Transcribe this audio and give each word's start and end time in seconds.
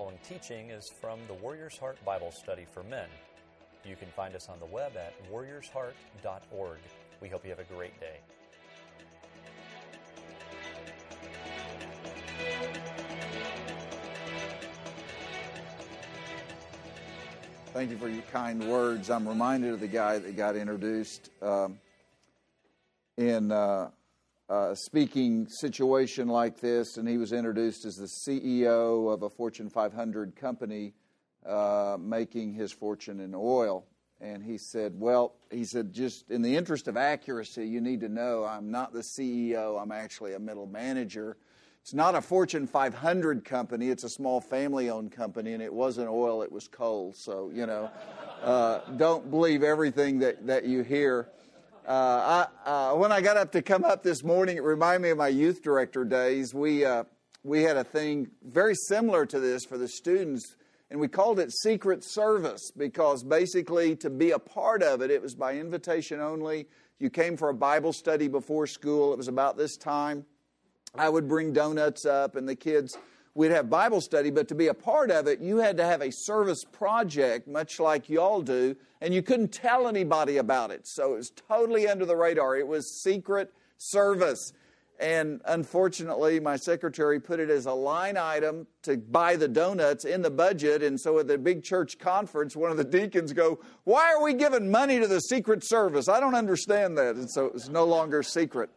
following 0.00 0.18
teaching 0.26 0.70
is 0.70 0.88
from 0.88 1.18
the 1.26 1.34
Warrior's 1.34 1.76
Heart 1.76 2.02
Bible 2.06 2.32
Study 2.32 2.64
for 2.72 2.82
Men. 2.84 3.06
You 3.84 3.96
can 3.96 4.08
find 4.08 4.34
us 4.34 4.48
on 4.48 4.58
the 4.58 4.64
web 4.64 4.92
at 4.96 5.12
warriorsheart.org. 5.30 6.78
We 7.20 7.28
hope 7.28 7.44
you 7.44 7.50
have 7.50 7.58
a 7.58 7.64
great 7.64 7.92
day. 8.00 8.16
Thank 17.74 17.90
you 17.90 17.98
for 17.98 18.08
your 18.08 18.22
kind 18.32 18.66
words. 18.70 19.10
I'm 19.10 19.28
reminded 19.28 19.74
of 19.74 19.80
the 19.80 19.86
guy 19.86 20.18
that 20.18 20.34
got 20.34 20.56
introduced 20.56 21.28
um, 21.42 21.78
in 23.18 23.52
uh, 23.52 23.90
speaking 24.74 25.46
situation 25.48 26.28
like 26.28 26.60
this, 26.60 26.96
and 26.96 27.08
he 27.08 27.18
was 27.18 27.32
introduced 27.32 27.84
as 27.84 27.96
the 27.96 28.06
CEO 28.06 29.12
of 29.12 29.22
a 29.22 29.30
Fortune 29.30 29.70
500 29.70 30.34
company 30.36 30.94
uh, 31.46 31.96
making 31.98 32.52
his 32.52 32.72
fortune 32.72 33.20
in 33.20 33.34
oil. 33.34 33.86
And 34.20 34.42
he 34.42 34.58
said, 34.58 34.92
Well, 34.96 35.34
he 35.50 35.64
said, 35.64 35.92
just 35.92 36.30
in 36.30 36.42
the 36.42 36.56
interest 36.56 36.88
of 36.88 36.96
accuracy, 36.96 37.66
you 37.66 37.80
need 37.80 38.00
to 38.00 38.08
know 38.08 38.44
I'm 38.44 38.70
not 38.70 38.92
the 38.92 39.00
CEO, 39.00 39.80
I'm 39.80 39.92
actually 39.92 40.34
a 40.34 40.38
middle 40.38 40.66
manager. 40.66 41.36
It's 41.80 41.94
not 41.94 42.14
a 42.14 42.20
Fortune 42.20 42.66
500 42.66 43.42
company, 43.42 43.88
it's 43.88 44.04
a 44.04 44.10
small 44.10 44.42
family 44.42 44.90
owned 44.90 45.12
company, 45.12 45.54
and 45.54 45.62
it 45.62 45.72
wasn't 45.72 46.08
oil, 46.10 46.42
it 46.42 46.52
was 46.52 46.68
coal. 46.68 47.14
So, 47.16 47.50
you 47.54 47.64
know, 47.64 47.90
uh, 48.42 48.80
don't 48.98 49.30
believe 49.30 49.62
everything 49.62 50.18
that, 50.18 50.46
that 50.46 50.66
you 50.66 50.82
hear. 50.82 51.30
Uh, 51.90 52.46
uh, 52.64 52.92
when 52.92 53.10
I 53.10 53.20
got 53.20 53.36
up 53.36 53.50
to 53.50 53.62
come 53.62 53.82
up 53.82 54.04
this 54.04 54.22
morning, 54.22 54.56
it 54.56 54.62
reminded 54.62 55.02
me 55.02 55.10
of 55.10 55.18
my 55.18 55.26
youth 55.26 55.60
director 55.60 56.04
days. 56.04 56.54
We, 56.54 56.84
uh, 56.84 57.02
we 57.42 57.64
had 57.64 57.76
a 57.76 57.82
thing 57.82 58.28
very 58.44 58.76
similar 58.76 59.26
to 59.26 59.40
this 59.40 59.64
for 59.64 59.76
the 59.76 59.88
students, 59.88 60.54
and 60.88 61.00
we 61.00 61.08
called 61.08 61.40
it 61.40 61.50
Secret 61.50 62.04
Service 62.04 62.70
because 62.76 63.24
basically 63.24 63.96
to 63.96 64.08
be 64.08 64.30
a 64.30 64.38
part 64.38 64.84
of 64.84 65.02
it, 65.02 65.10
it 65.10 65.20
was 65.20 65.34
by 65.34 65.56
invitation 65.56 66.20
only. 66.20 66.68
You 67.00 67.10
came 67.10 67.36
for 67.36 67.48
a 67.48 67.54
Bible 67.54 67.92
study 67.92 68.28
before 68.28 68.68
school, 68.68 69.12
it 69.12 69.16
was 69.16 69.26
about 69.26 69.56
this 69.56 69.76
time. 69.76 70.24
I 70.94 71.08
would 71.08 71.26
bring 71.26 71.52
donuts 71.52 72.06
up, 72.06 72.36
and 72.36 72.48
the 72.48 72.54
kids, 72.54 72.96
we'd 73.34 73.50
have 73.50 73.70
Bible 73.70 74.00
study, 74.00 74.30
but 74.30 74.48
to 74.48 74.54
be 74.54 74.68
a 74.68 74.74
part 74.74 75.10
of 75.10 75.26
it, 75.26 75.40
you 75.40 75.58
had 75.58 75.76
to 75.76 75.84
have 75.84 76.00
a 76.00 76.10
service 76.10 76.64
project, 76.64 77.46
much 77.48 77.78
like 77.78 78.08
y'all 78.08 78.42
do, 78.42 78.76
and 79.00 79.14
you 79.14 79.22
couldn't 79.22 79.52
tell 79.52 79.88
anybody 79.88 80.36
about 80.38 80.70
it. 80.70 80.86
So 80.86 81.14
it 81.14 81.16
was 81.18 81.32
totally 81.48 81.88
under 81.88 82.04
the 82.04 82.16
radar. 82.16 82.56
It 82.56 82.66
was 82.66 83.02
secret 83.02 83.52
service. 83.78 84.52
And 84.98 85.40
unfortunately, 85.46 86.40
my 86.40 86.56
secretary 86.56 87.18
put 87.20 87.40
it 87.40 87.48
as 87.48 87.64
a 87.64 87.72
line 87.72 88.18
item 88.18 88.66
to 88.82 88.98
buy 88.98 89.36
the 89.36 89.48
donuts 89.48 90.04
in 90.04 90.20
the 90.20 90.30
budget. 90.30 90.82
And 90.82 91.00
so 91.00 91.18
at 91.18 91.26
the 91.26 91.38
big 91.38 91.62
church 91.64 91.98
conference, 91.98 92.54
one 92.54 92.70
of 92.70 92.76
the 92.76 92.84
deacons 92.84 93.32
go, 93.32 93.60
Why 93.84 94.12
are 94.12 94.22
we 94.22 94.34
giving 94.34 94.70
money 94.70 95.00
to 95.00 95.06
the 95.06 95.20
Secret 95.20 95.64
Service? 95.64 96.06
I 96.06 96.20
don't 96.20 96.34
understand 96.34 96.98
that. 96.98 97.16
And 97.16 97.30
so 97.30 97.46
it 97.46 97.54
was 97.54 97.70
no 97.70 97.86
longer 97.86 98.22
secret. 98.22 98.68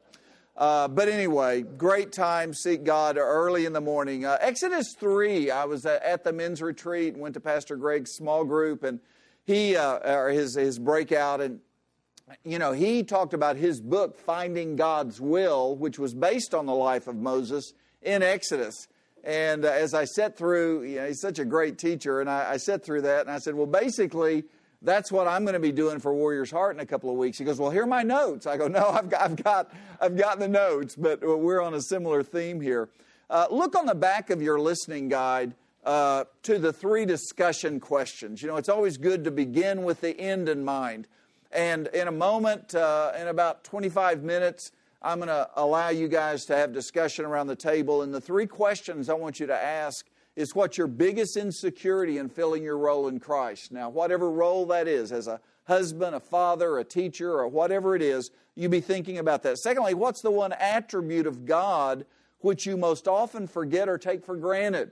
Uh, 0.55 0.87
but 0.87 1.09
anyway, 1.09 1.63
great 1.63 2.11
time, 2.11 2.53
seek 2.53 2.83
God 2.83 3.17
early 3.17 3.65
in 3.65 3.73
the 3.73 3.81
morning. 3.81 4.23
Uh, 4.25 4.37
Exodus 4.39 4.93
3, 4.99 5.49
I 5.49 5.65
was 5.65 5.85
at 5.85 6.23
the 6.23 6.31
men's 6.31 6.61
retreat, 6.61 7.13
and 7.13 7.21
went 7.21 7.33
to 7.33 7.39
Pastor 7.39 7.75
Greg's 7.75 8.11
small 8.11 8.45
group, 8.45 8.83
and 8.83 8.99
he, 9.45 9.75
uh, 9.75 9.97
or 10.03 10.29
his, 10.29 10.55
his 10.55 10.77
breakout, 10.77 11.41
and 11.41 11.59
you 12.43 12.59
know, 12.59 12.71
he 12.71 13.03
talked 13.03 13.33
about 13.33 13.57
his 13.57 13.81
book, 13.81 14.17
Finding 14.17 14.75
God's 14.75 15.19
Will, 15.19 15.75
which 15.75 15.99
was 15.99 16.13
based 16.13 16.53
on 16.53 16.65
the 16.65 16.73
life 16.73 17.07
of 17.07 17.15
Moses 17.15 17.73
in 18.01 18.23
Exodus. 18.23 18.87
And 19.23 19.65
uh, 19.65 19.69
as 19.69 19.93
I 19.93 20.05
sat 20.05 20.37
through, 20.37 20.83
you 20.83 20.97
know, 20.97 21.07
he's 21.07 21.21
such 21.21 21.39
a 21.39 21.45
great 21.45 21.77
teacher, 21.77 22.21
and 22.21 22.29
I, 22.29 22.51
I 22.51 22.57
sat 22.57 22.83
through 22.83 23.01
that, 23.03 23.21
and 23.21 23.31
I 23.31 23.39
said, 23.39 23.55
well, 23.55 23.67
basically, 23.67 24.43
that's 24.83 25.11
what 25.11 25.27
I'm 25.27 25.43
going 25.43 25.53
to 25.53 25.59
be 25.59 25.71
doing 25.71 25.99
for 25.99 26.13
Warrior's 26.13 26.51
Heart 26.51 26.75
in 26.75 26.79
a 26.81 26.85
couple 26.85 27.09
of 27.09 27.15
weeks. 27.15 27.37
He 27.37 27.45
goes, 27.45 27.57
Well, 27.57 27.71
here 27.71 27.83
are 27.83 27.87
my 27.87 28.03
notes. 28.03 28.45
I 28.45 28.57
go, 28.57 28.67
No, 28.67 28.89
I've 28.89 29.09
got, 29.09 29.21
I've 29.21 29.35
got, 29.43 29.73
I've 30.01 30.17
got 30.17 30.39
the 30.39 30.47
notes, 30.47 30.95
but 30.95 31.21
we're 31.21 31.61
on 31.61 31.73
a 31.73 31.81
similar 31.81 32.21
theme 32.21 32.61
here. 32.61 32.89
Uh, 33.29 33.47
look 33.49 33.75
on 33.75 33.85
the 33.85 33.95
back 33.95 34.29
of 34.29 34.41
your 34.41 34.59
listening 34.59 35.09
guide 35.09 35.55
uh, 35.85 36.25
to 36.43 36.59
the 36.59 36.73
three 36.73 37.05
discussion 37.05 37.79
questions. 37.79 38.41
You 38.41 38.49
know, 38.49 38.57
it's 38.57 38.69
always 38.69 38.97
good 38.97 39.23
to 39.23 39.31
begin 39.31 39.83
with 39.83 40.01
the 40.01 40.19
end 40.19 40.49
in 40.49 40.63
mind. 40.63 41.07
And 41.51 41.87
in 41.87 42.07
a 42.07 42.11
moment, 42.11 42.75
uh, 42.75 43.11
in 43.19 43.27
about 43.27 43.63
25 43.63 44.23
minutes, 44.23 44.71
I'm 45.01 45.19
going 45.19 45.27
to 45.27 45.49
allow 45.55 45.89
you 45.89 46.07
guys 46.07 46.45
to 46.45 46.55
have 46.55 46.73
discussion 46.73 47.25
around 47.25 47.47
the 47.47 47.55
table. 47.55 48.01
And 48.01 48.13
the 48.13 48.21
three 48.21 48.47
questions 48.47 49.09
I 49.09 49.13
want 49.13 49.39
you 49.39 49.47
to 49.47 49.55
ask 49.55 50.05
is 50.35 50.55
what's 50.55 50.77
your 50.77 50.87
biggest 50.87 51.37
insecurity 51.37 52.17
in 52.17 52.27
filling 52.27 52.63
your 52.63 52.77
role 52.77 53.07
in 53.07 53.19
Christ. 53.19 53.71
Now, 53.71 53.89
whatever 53.89 54.31
role 54.31 54.65
that 54.67 54.87
is, 54.87 55.11
as 55.11 55.27
a 55.27 55.39
husband, 55.65 56.15
a 56.15 56.19
father, 56.19 56.79
a 56.79 56.83
teacher, 56.83 57.31
or 57.33 57.47
whatever 57.47 57.95
it 57.95 58.01
is, 58.01 58.31
you 58.55 58.67
be 58.67 58.81
thinking 58.81 59.19
about 59.19 59.43
that. 59.43 59.59
Secondly, 59.59 59.93
what's 59.93 60.21
the 60.21 60.31
one 60.31 60.53
attribute 60.53 61.27
of 61.27 61.45
God 61.45 62.05
which 62.39 62.65
you 62.65 62.75
most 62.75 63.07
often 63.07 63.47
forget 63.47 63.87
or 63.87 63.97
take 63.97 64.25
for 64.25 64.35
granted? 64.35 64.91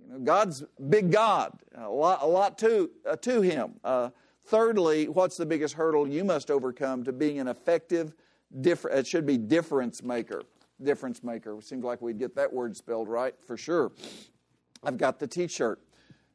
You 0.00 0.12
know, 0.12 0.18
God's 0.20 0.64
big 0.88 1.10
God, 1.10 1.52
a 1.74 1.88
lot, 1.88 2.22
a 2.22 2.26
lot 2.26 2.58
to, 2.58 2.90
uh, 3.06 3.16
to 3.16 3.42
Him. 3.42 3.74
Uh, 3.82 4.10
thirdly, 4.46 5.08
what's 5.08 5.36
the 5.36 5.46
biggest 5.46 5.74
hurdle 5.74 6.06
you 6.06 6.24
must 6.24 6.50
overcome 6.50 7.04
to 7.04 7.12
being 7.12 7.40
an 7.40 7.48
effective, 7.48 8.14
differ- 8.60 8.90
it 8.90 9.06
should 9.06 9.26
be 9.26 9.36
difference 9.36 10.02
maker 10.02 10.42
difference 10.82 11.22
maker. 11.22 11.56
It 11.58 11.64
seems 11.64 11.84
like 11.84 12.02
we'd 12.02 12.18
get 12.18 12.34
that 12.36 12.52
word 12.52 12.76
spelled 12.76 13.08
right 13.08 13.34
for 13.46 13.56
sure. 13.56 13.92
I've 14.82 14.98
got 14.98 15.18
the 15.18 15.26
t 15.26 15.48
shirt. 15.48 15.80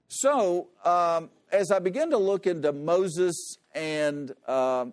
So, 0.07 0.69
um, 0.85 1.29
as 1.51 1.69
I 1.69 1.79
begin 1.79 2.11
to 2.11 2.17
look 2.17 2.47
into 2.47 2.71
Moses 2.71 3.57
and 3.75 4.33
uh, 4.47 4.85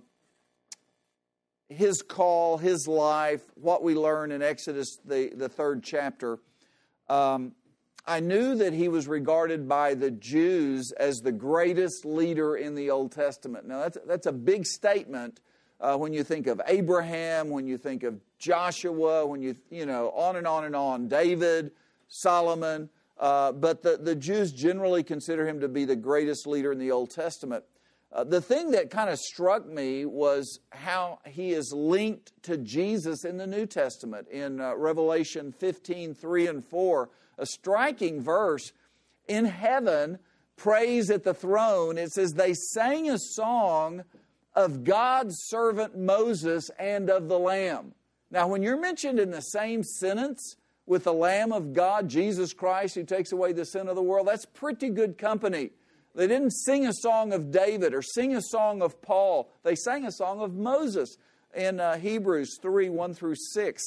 his 1.69 2.03
call, 2.03 2.59
his 2.59 2.89
life, 2.89 3.43
what 3.55 3.83
we 3.83 3.95
learn 3.95 4.33
in 4.33 4.43
Exodus, 4.43 4.99
the, 5.05 5.31
the 5.35 5.49
third 5.49 5.85
chapter, 5.85 6.39
um, 7.09 7.53
I 8.07 8.21
knew 8.21 8.57
that 8.57 8.73
he 8.73 8.89
was 8.89 9.09
regarded 9.09 9.69
by 9.69 9.95
the 9.95 10.11
Jews 10.11 10.93
as 10.99 11.19
the 11.19 11.33
greatest 11.33 12.05
leader 12.05 12.57
in 12.57 12.75
the 12.75 12.91
Old 12.91 13.13
Testament. 13.13 13.67
Now, 13.67 13.81
that's, 13.81 13.99
that's 14.07 14.27
a 14.27 14.33
big 14.33 14.67
statement 14.67 15.41
uh, 15.81 15.97
when 15.97 16.13
you 16.13 16.23
think 16.23 16.47
of 16.47 16.61
Abraham, 16.67 17.51
when 17.51 17.67
you 17.67 17.79
think 17.79 18.03
of 18.03 18.21
Joshua, 18.45 19.27
when 19.27 19.41
you, 19.41 19.57
you 19.71 19.87
know, 19.87 20.11
on 20.11 20.37
and 20.37 20.47
on 20.47 20.65
and 20.65 20.77
on, 20.77 21.09
David, 21.09 21.73
Solomon. 22.09 22.91
Uh, 23.19 23.53
but 23.53 23.83
the, 23.83 23.97
the 23.97 24.15
Jews 24.15 24.53
generally 24.53 25.03
consider 25.03 25.47
him 25.47 25.61
to 25.61 25.69
be 25.69 25.85
the 25.85 25.97
greatest 25.97 26.47
leader 26.47 26.71
in 26.73 26.79
the 26.79 26.91
Old 26.91 27.11
Testament. 27.11 27.65
Uh, 28.13 28.23
the 28.23 28.41
thing 28.41 28.73
that 28.73 28.91
kind 28.91 29.09
of 29.09 29.19
struck 29.19 29.67
me 29.67 30.05
was 30.05 30.61
how 30.71 31.21
he 31.27 31.53
is 31.53 31.73
linked 31.75 32.33
to 32.43 32.59
Jesus 32.59 33.25
in 33.25 33.39
the 33.39 33.47
New 33.47 33.67
Testament. 33.67 34.29
In 34.29 34.61
uh, 34.61 34.77
Revelation 34.77 35.53
15 35.53 36.15
3 36.15 36.47
and 36.47 36.65
4, 36.65 37.09
a 37.39 37.47
striking 37.47 38.21
verse. 38.21 38.73
In 39.27 39.47
heaven, 39.47 40.19
praise 40.57 41.11
at 41.11 41.25
the 41.25 41.33
throne, 41.33 41.97
it 41.97 42.13
says, 42.13 42.35
They 42.35 42.53
sang 42.53 43.09
a 43.09 43.19
song 43.19 44.05
of 44.55 44.85
God's 44.85 45.35
servant 45.47 45.99
Moses 45.99 46.71
and 46.79 47.09
of 47.09 47.29
the 47.29 47.39
Lamb. 47.39 47.95
Now, 48.31 48.49
when 48.49 48.63
you're 48.63 48.81
mentioned 48.81 49.19
in 49.19 49.31
the 49.31 49.41
same 49.41 49.83
sentence 49.83 50.57
with 50.87 51.05
the 51.05 51.13
Lamb 51.13 51.53
of 51.53 51.73
God, 51.73 52.09
Jesus 52.09 52.53
Christ, 52.53 52.95
who 52.95 53.05
takes 53.05 53.33
away 53.33 53.53
the 53.53 53.65
sin 53.65 53.89
of 53.89 53.97
the 53.97 54.03
world, 54.03 54.27
that's 54.27 54.45
pretty 54.45 54.91
good 54.91 55.19
company. 55.19 55.71
They 56.15 56.27
didn't 56.27 56.53
sing 56.53 56.87
a 56.87 56.93
song 56.93 57.33
of 57.33 57.51
David 57.51 57.93
or 57.93 58.03
sing 58.03 58.37
a 58.37 58.43
song 58.43 58.83
of 58.83 59.03
Paul. 59.03 59.51
They 59.63 59.75
sang 59.75 60.05
a 60.05 60.13
song 60.13 60.41
of 60.41 60.55
Moses 60.55 61.17
in 61.55 61.81
uh, 61.81 61.99
Hebrews 61.99 62.59
3 62.61 62.89
1 62.89 63.15
through 63.15 63.35
6. 63.37 63.83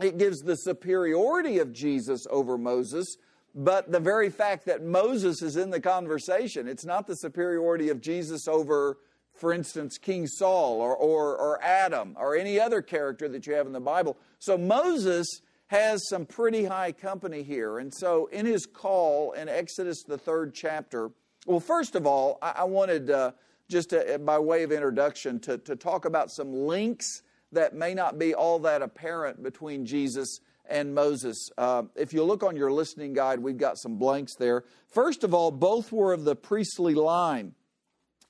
It 0.00 0.16
gives 0.16 0.40
the 0.40 0.56
superiority 0.56 1.58
of 1.58 1.72
Jesus 1.72 2.26
over 2.30 2.56
Moses, 2.56 3.16
but 3.54 3.92
the 3.92 4.00
very 4.00 4.30
fact 4.30 4.64
that 4.66 4.82
Moses 4.82 5.42
is 5.42 5.56
in 5.56 5.70
the 5.70 5.80
conversation, 5.80 6.66
it's 6.66 6.86
not 6.86 7.06
the 7.06 7.16
superiority 7.16 7.90
of 7.90 8.00
Jesus 8.00 8.48
over 8.48 8.96
for 9.34 9.52
instance, 9.52 9.98
King 9.98 10.26
Saul 10.26 10.80
or, 10.80 10.94
or, 10.94 11.36
or 11.36 11.62
Adam 11.62 12.16
or 12.18 12.36
any 12.36 12.60
other 12.60 12.82
character 12.82 13.28
that 13.28 13.46
you 13.46 13.54
have 13.54 13.66
in 13.66 13.72
the 13.72 13.80
Bible. 13.80 14.16
So 14.38 14.56
Moses 14.56 15.26
has 15.68 16.06
some 16.08 16.26
pretty 16.26 16.64
high 16.64 16.92
company 16.92 17.42
here. 17.42 17.78
And 17.78 17.92
so 17.92 18.26
in 18.26 18.46
his 18.46 18.66
call 18.66 19.32
in 19.32 19.48
Exodus, 19.48 20.02
the 20.02 20.18
third 20.18 20.54
chapter, 20.54 21.10
well, 21.46 21.60
first 21.60 21.94
of 21.94 22.06
all, 22.06 22.38
I, 22.42 22.52
I 22.58 22.64
wanted 22.64 23.10
uh, 23.10 23.32
just 23.68 23.90
to, 23.90 24.18
by 24.18 24.38
way 24.38 24.62
of 24.64 24.70
introduction 24.70 25.40
to, 25.40 25.58
to 25.58 25.74
talk 25.74 26.04
about 26.04 26.30
some 26.30 26.52
links 26.52 27.22
that 27.52 27.74
may 27.74 27.94
not 27.94 28.18
be 28.18 28.34
all 28.34 28.58
that 28.60 28.82
apparent 28.82 29.42
between 29.42 29.86
Jesus 29.86 30.40
and 30.68 30.94
Moses. 30.94 31.50
Uh, 31.58 31.84
if 31.96 32.12
you 32.12 32.22
look 32.22 32.42
on 32.42 32.56
your 32.56 32.70
listening 32.70 33.12
guide, 33.12 33.40
we've 33.40 33.58
got 33.58 33.78
some 33.78 33.96
blanks 33.96 34.34
there. 34.36 34.64
First 34.88 35.24
of 35.24 35.34
all, 35.34 35.50
both 35.50 35.90
were 35.90 36.12
of 36.12 36.24
the 36.24 36.36
priestly 36.36 36.94
line. 36.94 37.54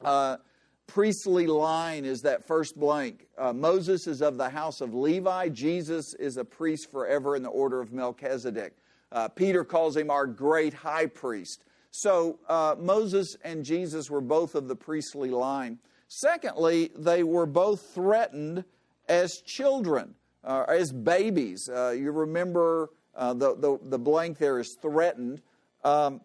Uh, 0.01 0.39
priestly 0.87 1.47
line 1.47 2.05
is 2.05 2.23
that 2.23 2.47
first 2.47 2.79
blank. 2.79 3.27
Uh, 3.39 3.53
Moses 3.53 4.07
is 4.07 4.23
of 4.23 4.37
the 4.37 4.49
house 4.49 4.81
of 4.81 4.95
Levi. 4.95 5.49
Jesus 5.49 6.15
is 6.15 6.37
a 6.37 6.45
priest 6.45 6.91
forever 6.91 7.37
in 7.37 7.43
the 7.43 7.49
order 7.49 7.81
of 7.81 7.93
Melchizedek. 7.93 8.75
Uh, 9.11 9.29
Peter 9.29 9.65
calls 9.65 9.97
him 9.97 10.11
our 10.11 10.27
great 10.27 10.73
high 10.73 11.07
priest. 11.07 11.65
So 11.91 12.39
uh, 12.49 12.75
Moses 12.79 13.37
and 13.45 13.65
Jesus 13.65 14.11
were 14.11 14.23
both 14.23 14.55
of 14.55 14.67
the 14.67 14.77
priestly 14.77 15.31
line. 15.31 15.79
Secondly, 16.09 16.91
they 16.97 17.23
were 17.23 17.47
both 17.47 17.95
threatened 17.95 18.65
as 19.09 19.43
children, 19.45 20.15
uh, 20.45 20.65
as 20.69 20.93
babies. 20.93 21.69
Uh, 21.69 21.91
you 21.91 22.11
remember 22.13 22.91
uh, 23.15 23.35
the, 23.35 23.55
the, 23.57 23.79
the, 23.83 23.99
blank 23.99 24.39
there 24.39 24.59
is 24.59 24.77
threatened. 24.81 25.43
Um, 25.85 26.23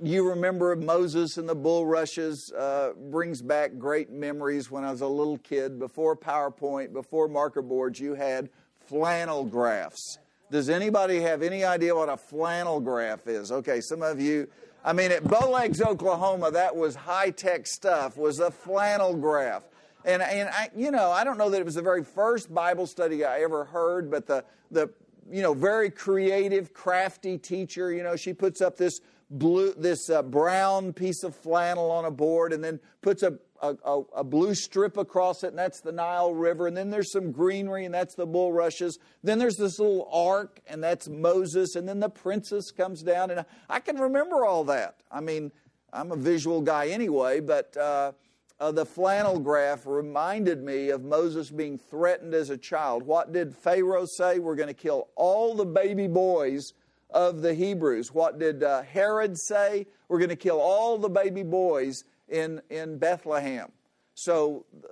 you 0.00 0.28
remember 0.28 0.74
Moses 0.76 1.36
and 1.36 1.48
the 1.48 1.54
bulrushes 1.54 2.52
uh, 2.52 2.92
brings 3.10 3.42
back 3.42 3.78
great 3.78 4.10
memories 4.10 4.70
when 4.70 4.84
I 4.84 4.90
was 4.90 5.00
a 5.00 5.06
little 5.06 5.38
kid. 5.38 5.78
Before 5.78 6.16
PowerPoint, 6.16 6.92
before 6.92 7.28
marker 7.28 7.62
boards, 7.62 8.00
you 8.00 8.14
had 8.14 8.48
flannel 8.86 9.44
graphs. 9.44 10.18
Does 10.50 10.68
anybody 10.68 11.20
have 11.20 11.42
any 11.42 11.64
idea 11.64 11.94
what 11.94 12.08
a 12.08 12.16
flannel 12.16 12.80
graph 12.80 13.26
is? 13.26 13.50
Okay, 13.50 13.80
some 13.80 14.02
of 14.02 14.20
you 14.20 14.48
I 14.84 14.92
mean, 14.92 15.12
at 15.12 15.22
Bowlegs, 15.22 15.80
Oklahoma, 15.80 16.50
that 16.50 16.74
was 16.74 16.96
high 16.96 17.30
tech 17.30 17.66
stuff, 17.68 18.16
was 18.16 18.40
a 18.40 18.50
flannel 18.50 19.14
graph. 19.14 19.62
And, 20.04 20.20
and 20.20 20.48
I, 20.48 20.70
you 20.74 20.90
know, 20.90 21.12
I 21.12 21.22
don't 21.22 21.38
know 21.38 21.50
that 21.50 21.60
it 21.60 21.64
was 21.64 21.76
the 21.76 21.82
very 21.82 22.02
first 22.02 22.52
Bible 22.52 22.88
study 22.88 23.24
I 23.24 23.42
ever 23.42 23.64
heard, 23.64 24.10
but 24.10 24.26
the, 24.26 24.44
the 24.72 24.90
you 25.30 25.42
know, 25.42 25.54
very 25.54 25.88
creative, 25.88 26.74
crafty 26.74 27.38
teacher, 27.38 27.92
you 27.92 28.02
know, 28.02 28.16
she 28.16 28.32
puts 28.32 28.60
up 28.60 28.76
this 28.76 29.00
blue, 29.32 29.74
this 29.74 30.10
uh, 30.10 30.22
brown 30.22 30.92
piece 30.92 31.24
of 31.24 31.34
flannel 31.34 31.90
on 31.90 32.04
a 32.04 32.10
board 32.10 32.52
and 32.52 32.62
then 32.62 32.78
puts 33.00 33.22
a, 33.22 33.38
a, 33.60 34.02
a, 34.16 34.24
blue 34.24 34.54
strip 34.54 34.96
across 34.96 35.44
it, 35.44 35.48
and 35.48 35.58
that's 35.58 35.80
the 35.80 35.92
Nile 35.92 36.34
River. 36.34 36.66
And 36.66 36.76
then 36.76 36.90
there's 36.90 37.12
some 37.12 37.32
greenery, 37.32 37.84
and 37.84 37.94
that's 37.94 38.14
the 38.14 38.26
bulrushes. 38.26 38.98
Then 39.22 39.38
there's 39.38 39.56
this 39.56 39.78
little 39.78 40.08
ark, 40.12 40.60
and 40.66 40.82
that's 40.82 41.08
Moses. 41.08 41.76
And 41.76 41.88
then 41.88 42.00
the 42.00 42.08
princess 42.08 42.70
comes 42.70 43.02
down, 43.02 43.30
and 43.30 43.44
I 43.68 43.80
can 43.80 43.96
remember 43.96 44.44
all 44.44 44.64
that. 44.64 44.96
I 45.10 45.20
mean, 45.20 45.52
I'm 45.92 46.12
a 46.12 46.16
visual 46.16 46.60
guy 46.60 46.88
anyway, 46.88 47.40
but 47.40 47.76
uh, 47.76 48.12
uh, 48.58 48.72
the 48.72 48.86
flannel 48.86 49.38
graph 49.38 49.86
reminded 49.86 50.62
me 50.62 50.90
of 50.90 51.04
Moses 51.04 51.50
being 51.50 51.78
threatened 51.78 52.34
as 52.34 52.50
a 52.50 52.58
child. 52.58 53.02
What 53.02 53.32
did 53.32 53.54
Pharaoh 53.54 54.06
say? 54.06 54.38
We're 54.38 54.56
going 54.56 54.68
to 54.68 54.74
kill 54.74 55.08
all 55.16 55.54
the 55.54 55.64
baby 55.64 56.08
boys 56.08 56.72
of 57.14 57.42
the 57.42 57.54
Hebrews. 57.54 58.12
What 58.12 58.38
did 58.38 58.62
uh, 58.62 58.82
Herod 58.82 59.38
say? 59.38 59.86
We're 60.08 60.18
going 60.18 60.30
to 60.30 60.36
kill 60.36 60.60
all 60.60 60.98
the 60.98 61.08
baby 61.08 61.42
boys 61.42 62.04
in, 62.28 62.60
in 62.70 62.98
Bethlehem. 62.98 63.70
So 64.14 64.66
uh, 64.84 64.88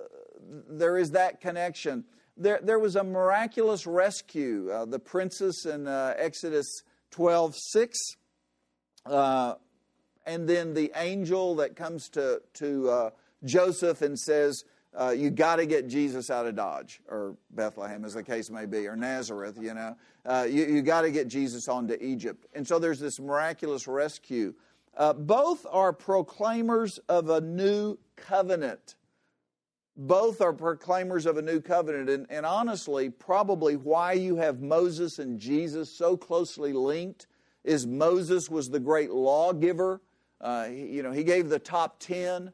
there 0.69 0.97
is 0.97 1.11
that 1.11 1.41
connection. 1.41 2.05
There, 2.37 2.59
there 2.61 2.79
was 2.79 2.95
a 2.95 3.03
miraculous 3.03 3.85
rescue. 3.85 4.69
Uh, 4.71 4.85
the 4.85 4.99
princess 4.99 5.65
in 5.65 5.87
uh, 5.87 6.13
Exodus 6.17 6.83
12 7.11 7.55
6, 7.55 7.99
uh, 9.05 9.55
and 10.25 10.47
then 10.47 10.73
the 10.73 10.91
angel 10.95 11.55
that 11.55 11.75
comes 11.75 12.09
to, 12.09 12.41
to 12.53 12.89
uh, 12.89 13.09
Joseph 13.43 14.01
and 14.01 14.17
says, 14.17 14.63
uh, 14.99 15.11
you 15.11 15.29
got 15.29 15.57
to 15.57 15.65
get 15.65 15.87
Jesus 15.87 16.29
out 16.29 16.45
of 16.45 16.55
Dodge 16.55 17.01
or 17.07 17.35
Bethlehem, 17.51 18.03
as 18.03 18.13
the 18.13 18.23
case 18.23 18.49
may 18.49 18.65
be, 18.65 18.87
or 18.87 18.95
Nazareth. 18.95 19.57
You 19.59 19.73
know, 19.73 19.95
uh, 20.25 20.47
you, 20.49 20.65
you 20.65 20.81
got 20.81 21.01
to 21.01 21.11
get 21.11 21.27
Jesus 21.27 21.67
onto 21.67 21.95
Egypt, 22.01 22.45
and 22.53 22.67
so 22.67 22.79
there's 22.79 22.99
this 22.99 23.19
miraculous 23.19 23.87
rescue. 23.87 24.53
Uh, 24.97 25.13
both 25.13 25.65
are 25.71 25.93
proclaimers 25.93 26.97
of 27.07 27.29
a 27.29 27.39
new 27.39 27.97
covenant. 28.17 28.95
Both 29.95 30.41
are 30.41 30.53
proclaimers 30.53 31.25
of 31.25 31.37
a 31.37 31.41
new 31.41 31.61
covenant, 31.61 32.09
and, 32.09 32.25
and 32.29 32.45
honestly, 32.45 33.09
probably 33.09 33.75
why 33.75 34.13
you 34.13 34.35
have 34.37 34.61
Moses 34.61 35.19
and 35.19 35.39
Jesus 35.39 35.89
so 35.91 36.17
closely 36.17 36.73
linked 36.73 37.27
is 37.63 37.85
Moses 37.85 38.49
was 38.49 38.69
the 38.69 38.79
great 38.79 39.11
lawgiver. 39.11 40.01
Uh, 40.39 40.65
he, 40.65 40.87
you 40.87 41.03
know, 41.03 41.11
he 41.11 41.23
gave 41.23 41.49
the 41.49 41.59
top 41.59 41.99
ten. 41.99 42.51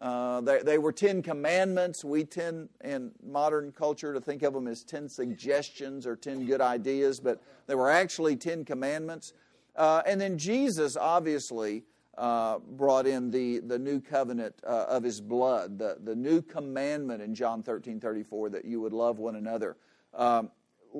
Uh, 0.00 0.40
they, 0.40 0.62
they, 0.62 0.78
were 0.78 0.92
Ten 0.92 1.22
Commandments. 1.22 2.02
We 2.02 2.24
tend 2.24 2.70
in 2.82 3.10
modern 3.22 3.70
culture 3.70 4.14
to 4.14 4.20
think 4.20 4.42
of 4.42 4.54
them 4.54 4.66
as 4.66 4.82
ten 4.82 5.08
suggestions 5.08 6.06
or 6.06 6.16
ten 6.16 6.46
good 6.46 6.62
ideas, 6.62 7.20
but 7.20 7.42
they 7.66 7.74
were 7.74 7.90
actually 7.90 8.36
Ten 8.36 8.64
Commandments. 8.64 9.34
Uh, 9.76 10.02
and 10.06 10.18
then 10.18 10.38
Jesus 10.38 10.96
obviously 10.96 11.84
uh, 12.16 12.58
brought 12.58 13.06
in 13.06 13.30
the, 13.30 13.60
the 13.60 13.78
new 13.78 14.00
covenant 14.00 14.54
uh, 14.66 14.86
of 14.88 15.02
his 15.02 15.20
blood, 15.20 15.78
the, 15.78 15.98
the 16.02 16.14
new 16.14 16.42
commandment 16.42 17.22
in 17.22 17.34
John 17.34 17.62
13 17.62 18.00
34 18.00 18.50
that 18.50 18.64
you 18.64 18.80
would 18.80 18.92
love 18.92 19.18
one 19.18 19.36
another. 19.36 19.76
Um, 20.14 20.50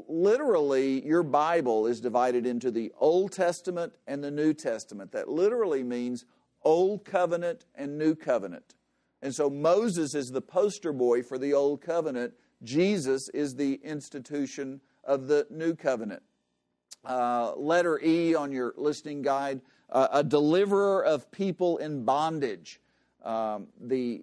literally, 0.08 1.04
your 1.06 1.22
Bible 1.22 1.86
is 1.86 2.00
divided 2.00 2.46
into 2.46 2.70
the 2.70 2.92
Old 2.98 3.32
Testament 3.32 3.94
and 4.06 4.22
the 4.22 4.30
New 4.30 4.54
Testament. 4.54 5.12
That 5.12 5.28
literally 5.28 5.82
means 5.82 6.26
Old 6.62 7.04
Covenant 7.04 7.64
and 7.74 7.98
New 7.98 8.14
Covenant. 8.14 8.74
And 9.22 9.34
so 9.34 9.50
Moses 9.50 10.14
is 10.14 10.30
the 10.30 10.40
poster 10.40 10.92
boy 10.92 11.22
for 11.22 11.38
the 11.38 11.52
Old 11.54 11.82
Covenant. 11.82 12.34
Jesus 12.62 13.28
is 13.30 13.54
the 13.54 13.74
institution 13.82 14.80
of 15.04 15.26
the 15.26 15.46
New 15.50 15.74
Covenant. 15.74 16.22
Uh, 17.04 17.54
letter 17.56 17.98
E 18.02 18.34
on 18.34 18.52
your 18.52 18.74
listening 18.76 19.22
guide 19.22 19.60
uh, 19.90 20.08
a 20.12 20.24
deliverer 20.24 21.04
of 21.04 21.30
people 21.30 21.78
in 21.78 22.04
bondage. 22.04 22.80
Um, 23.24 23.68
the 23.80 24.22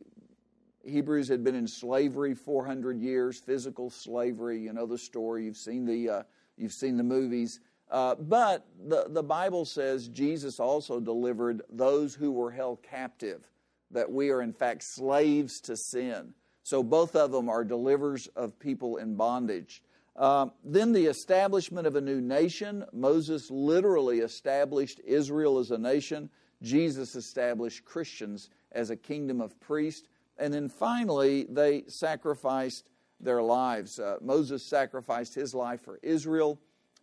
Hebrews 0.83 1.27
had 1.27 1.43
been 1.43 1.55
in 1.55 1.67
slavery 1.67 2.33
400 2.33 2.99
years, 2.99 3.39
physical 3.39 3.89
slavery. 3.89 4.59
You 4.59 4.73
know 4.73 4.85
the 4.85 4.97
story. 4.97 5.45
You've 5.45 5.57
seen 5.57 5.85
the, 5.85 6.09
uh, 6.09 6.23
you've 6.57 6.73
seen 6.73 6.97
the 6.97 7.03
movies. 7.03 7.59
Uh, 7.89 8.15
but 8.15 8.65
the, 8.87 9.05
the 9.09 9.23
Bible 9.23 9.65
says 9.65 10.07
Jesus 10.07 10.59
also 10.59 10.99
delivered 10.99 11.61
those 11.69 12.15
who 12.15 12.31
were 12.31 12.51
held 12.51 12.81
captive 12.83 13.49
that 13.91 14.11
we 14.11 14.29
are 14.29 14.41
in 14.41 14.53
fact 14.53 14.83
slaves 14.83 15.61
to 15.61 15.75
sin. 15.77 16.33
So 16.63 16.83
both 16.83 17.15
of 17.15 17.31
them 17.31 17.49
are 17.49 17.63
deliverers 17.63 18.27
of 18.35 18.59
people 18.59 18.97
in 18.97 19.15
bondage. 19.15 19.81
Um, 20.17 20.51
then 20.63 20.91
the 20.91 21.05
establishment 21.05 21.87
of 21.87 21.95
a 21.95 22.01
new 22.01 22.19
nation. 22.19 22.83
Moses 22.91 23.49
literally 23.51 24.19
established 24.19 24.99
Israel 25.05 25.59
as 25.59 25.71
a 25.71 25.77
nation. 25.77 26.29
Jesus 26.61 27.15
established 27.15 27.85
Christians 27.85 28.49
as 28.71 28.89
a 28.89 28.95
kingdom 28.95 29.39
of 29.41 29.59
priests. 29.59 30.07
And 30.37 30.53
then 30.53 30.69
finally, 30.69 31.45
they 31.49 31.83
sacrificed 31.87 32.89
their 33.19 33.41
lives. 33.41 33.99
Uh, 33.99 34.17
Moses 34.21 34.63
sacrificed 34.63 35.35
his 35.35 35.53
life 35.53 35.81
for 35.81 35.99
Israel. 36.03 36.59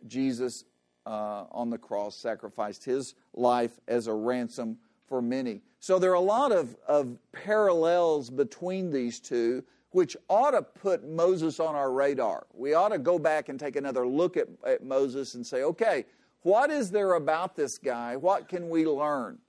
Jesus 0.07 0.65
uh, 1.05 1.45
on 1.51 1.69
the 1.69 1.77
cross 1.77 2.17
sacrificed 2.17 2.83
his 2.83 3.15
life 3.33 3.79
as 3.87 4.07
a 4.07 4.13
ransom 4.13 4.77
for 5.07 5.21
many. 5.21 5.61
So 5.79 5.99
there 5.99 6.11
are 6.11 6.15
a 6.15 6.19
lot 6.19 6.51
of, 6.51 6.75
of 6.87 7.17
parallels 7.31 8.29
between 8.29 8.91
these 8.91 9.19
two, 9.19 9.63
which 9.91 10.17
ought 10.29 10.51
to 10.51 10.61
put 10.61 11.07
Moses 11.07 11.59
on 11.59 11.75
our 11.75 11.91
radar. 11.91 12.47
We 12.53 12.73
ought 12.73 12.89
to 12.89 12.97
go 12.97 13.19
back 13.19 13.49
and 13.49 13.59
take 13.59 13.75
another 13.75 14.07
look 14.07 14.35
at, 14.35 14.47
at 14.65 14.83
Moses 14.83 15.35
and 15.35 15.45
say, 15.45 15.63
okay, 15.63 16.05
what 16.41 16.69
is 16.69 16.91
there 16.91 17.13
about 17.13 17.55
this 17.55 17.77
guy? 17.77 18.15
What 18.15 18.49
can 18.49 18.69
we 18.69 18.85
learn? 18.85 19.39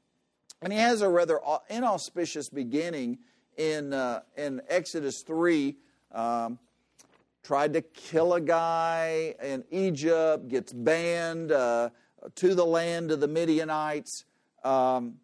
And 0.62 0.72
he 0.72 0.78
has 0.78 1.02
a 1.02 1.08
rather 1.08 1.40
inauspicious 1.68 2.48
beginning 2.48 3.18
in, 3.56 3.92
uh, 3.92 4.20
in 4.36 4.62
Exodus 4.68 5.22
3. 5.22 5.76
Um, 6.12 6.58
tried 7.42 7.74
to 7.74 7.82
kill 7.82 8.34
a 8.34 8.40
guy 8.40 9.34
in 9.42 9.64
Egypt, 9.70 10.48
gets 10.48 10.72
banned 10.72 11.52
uh, 11.52 11.90
to 12.34 12.54
the 12.54 12.64
land 12.64 13.10
of 13.10 13.20
the 13.20 13.28
Midianites. 13.28 14.24
Um, 14.64 15.14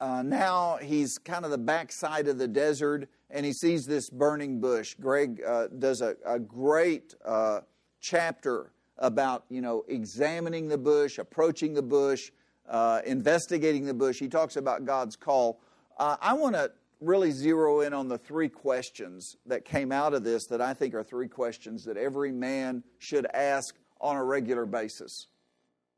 uh, 0.00 0.22
now 0.22 0.78
he's 0.80 1.18
kind 1.18 1.44
of 1.44 1.50
the 1.50 1.58
backside 1.58 2.28
of 2.28 2.38
the 2.38 2.48
desert 2.48 3.08
and 3.30 3.44
he 3.44 3.52
sees 3.52 3.84
this 3.84 4.08
burning 4.10 4.60
bush. 4.60 4.94
Greg 5.00 5.42
uh, 5.46 5.68
does 5.68 6.00
a, 6.00 6.16
a 6.24 6.38
great 6.38 7.14
uh, 7.24 7.60
chapter 8.00 8.72
about 8.98 9.44
you 9.48 9.60
know 9.60 9.84
examining 9.88 10.68
the 10.68 10.78
bush, 10.78 11.18
approaching 11.18 11.74
the 11.74 11.82
bush, 11.82 12.30
uh, 12.68 13.00
investigating 13.04 13.84
the 13.84 13.94
bush. 13.94 14.18
He 14.18 14.28
talks 14.28 14.56
about 14.56 14.84
God's 14.84 15.16
call. 15.16 15.60
Uh, 15.98 16.16
I 16.20 16.34
want 16.34 16.54
to 16.54 16.70
really 17.00 17.30
zero 17.30 17.80
in 17.80 17.92
on 17.92 18.08
the 18.08 18.18
three 18.18 18.48
questions 18.48 19.36
that 19.46 19.64
came 19.64 19.92
out 19.92 20.14
of 20.14 20.24
this 20.24 20.46
that 20.46 20.60
I 20.60 20.74
think 20.74 20.94
are 20.94 21.04
three 21.04 21.28
questions 21.28 21.84
that 21.84 21.96
every 21.96 22.32
man 22.32 22.82
should 22.98 23.26
ask 23.26 23.74
on 24.00 24.16
a 24.16 24.24
regular 24.24 24.66
basis. 24.66 25.28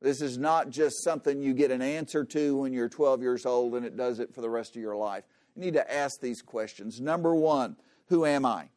This 0.01 0.23
is 0.23 0.39
not 0.39 0.71
just 0.71 1.05
something 1.05 1.43
you 1.43 1.53
get 1.53 1.71
an 1.71 1.83
answer 1.83 2.25
to 2.25 2.57
when 2.57 2.73
you're 2.73 2.89
12 2.89 3.21
years 3.21 3.45
old 3.45 3.75
and 3.75 3.85
it 3.85 3.97
does 3.97 4.19
it 4.19 4.35
for 4.35 4.41
the 4.41 4.49
rest 4.49 4.75
of 4.75 4.83
your 4.83 4.97
life. 4.97 5.25
You 5.55 5.63
need 5.63 5.75
to 5.75 5.93
ask 5.93 6.21
these 6.21 6.41
questions. 6.41 7.01
Number 7.01 7.35
one, 7.35 7.77
who 8.07 8.25
am 8.25 8.47
I? 8.47 8.69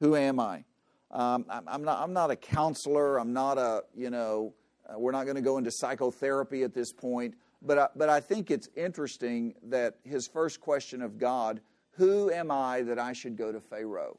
Who 0.00 0.14
am 0.14 0.38
I? 0.38 0.64
Um, 1.10 1.46
I'm, 1.48 1.82
not, 1.82 2.00
I'm 2.00 2.12
not 2.12 2.30
a 2.30 2.36
counselor. 2.36 3.18
I'm 3.18 3.32
not 3.32 3.58
a, 3.58 3.84
you 3.94 4.10
know, 4.10 4.54
uh, 4.88 4.98
we're 4.98 5.12
not 5.12 5.24
going 5.24 5.36
to 5.36 5.42
go 5.42 5.58
into 5.58 5.70
psychotherapy 5.72 6.62
at 6.62 6.74
this 6.74 6.92
point. 6.92 7.34
But 7.62 7.78
I, 7.78 7.88
but 7.96 8.08
I 8.08 8.20
think 8.20 8.50
it's 8.50 8.68
interesting 8.76 9.54
that 9.64 9.96
his 10.04 10.28
first 10.28 10.60
question 10.60 11.02
of 11.02 11.18
God, 11.18 11.60
who 11.92 12.30
am 12.30 12.50
I 12.50 12.82
that 12.82 12.98
I 12.98 13.12
should 13.12 13.36
go 13.36 13.50
to 13.50 13.60
Pharaoh? 13.60 14.18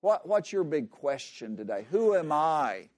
What, 0.00 0.28
what's 0.28 0.52
your 0.52 0.64
big 0.64 0.90
question 0.90 1.56
today? 1.56 1.86
Who 1.90 2.14
am 2.14 2.32
I 2.32 2.88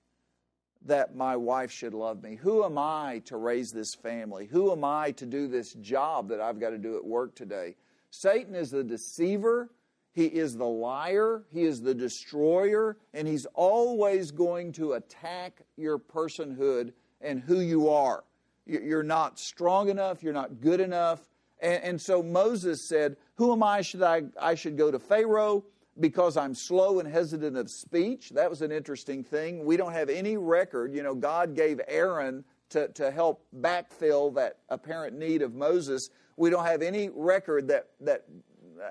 that 0.86 1.14
my 1.14 1.36
wife 1.36 1.70
should 1.70 1.94
love 1.94 2.22
me? 2.22 2.36
Who 2.36 2.64
am 2.64 2.78
I 2.78 3.22
to 3.26 3.36
raise 3.36 3.72
this 3.72 3.94
family? 3.94 4.46
Who 4.46 4.72
am 4.72 4.84
I 4.84 5.12
to 5.12 5.26
do 5.26 5.46
this 5.46 5.74
job 5.74 6.28
that 6.28 6.40
I've 6.40 6.60
got 6.60 6.70
to 6.70 6.78
do 6.78 6.96
at 6.96 7.04
work 7.04 7.34
today? 7.34 7.76
Satan 8.10 8.54
is 8.54 8.70
the 8.70 8.82
deceiver, 8.82 9.70
he 10.12 10.26
is 10.26 10.56
the 10.56 10.66
liar, 10.66 11.44
he 11.50 11.62
is 11.62 11.80
the 11.80 11.94
destroyer, 11.94 12.96
and 13.14 13.28
he's 13.28 13.46
always 13.54 14.30
going 14.30 14.72
to 14.72 14.94
attack 14.94 15.62
your 15.76 15.98
personhood 15.98 16.92
and 17.20 17.40
who 17.40 17.60
you 17.60 17.88
are. 17.88 18.24
You're 18.66 19.02
not 19.02 19.38
strong 19.38 19.88
enough, 19.88 20.22
you're 20.22 20.32
not 20.32 20.60
good 20.60 20.80
enough. 20.80 21.28
And, 21.60 22.00
so 22.00 22.22
Moses 22.22 22.82
said, 22.82 23.16
Who 23.34 23.52
am 23.52 23.62
I 23.62 23.82
should 23.82 24.02
I 24.02 24.22
I 24.40 24.54
should 24.54 24.78
go 24.78 24.90
to 24.90 24.98
Pharaoh? 24.98 25.64
Because 25.98 26.36
I'm 26.36 26.54
slow 26.54 27.00
and 27.00 27.08
hesitant 27.08 27.56
of 27.56 27.70
speech. 27.70 28.30
That 28.30 28.48
was 28.48 28.62
an 28.62 28.70
interesting 28.70 29.24
thing. 29.24 29.64
We 29.64 29.76
don't 29.76 29.92
have 29.92 30.08
any 30.08 30.36
record. 30.36 30.94
You 30.94 31.02
know, 31.02 31.14
God 31.14 31.54
gave 31.54 31.80
Aaron 31.88 32.44
to, 32.70 32.88
to 32.88 33.10
help 33.10 33.44
backfill 33.60 34.34
that 34.34 34.58
apparent 34.68 35.18
need 35.18 35.42
of 35.42 35.54
Moses. 35.54 36.10
We 36.36 36.50
don't 36.50 36.64
have 36.64 36.82
any 36.82 37.10
record 37.12 37.68
that, 37.68 37.88
that 38.00 38.24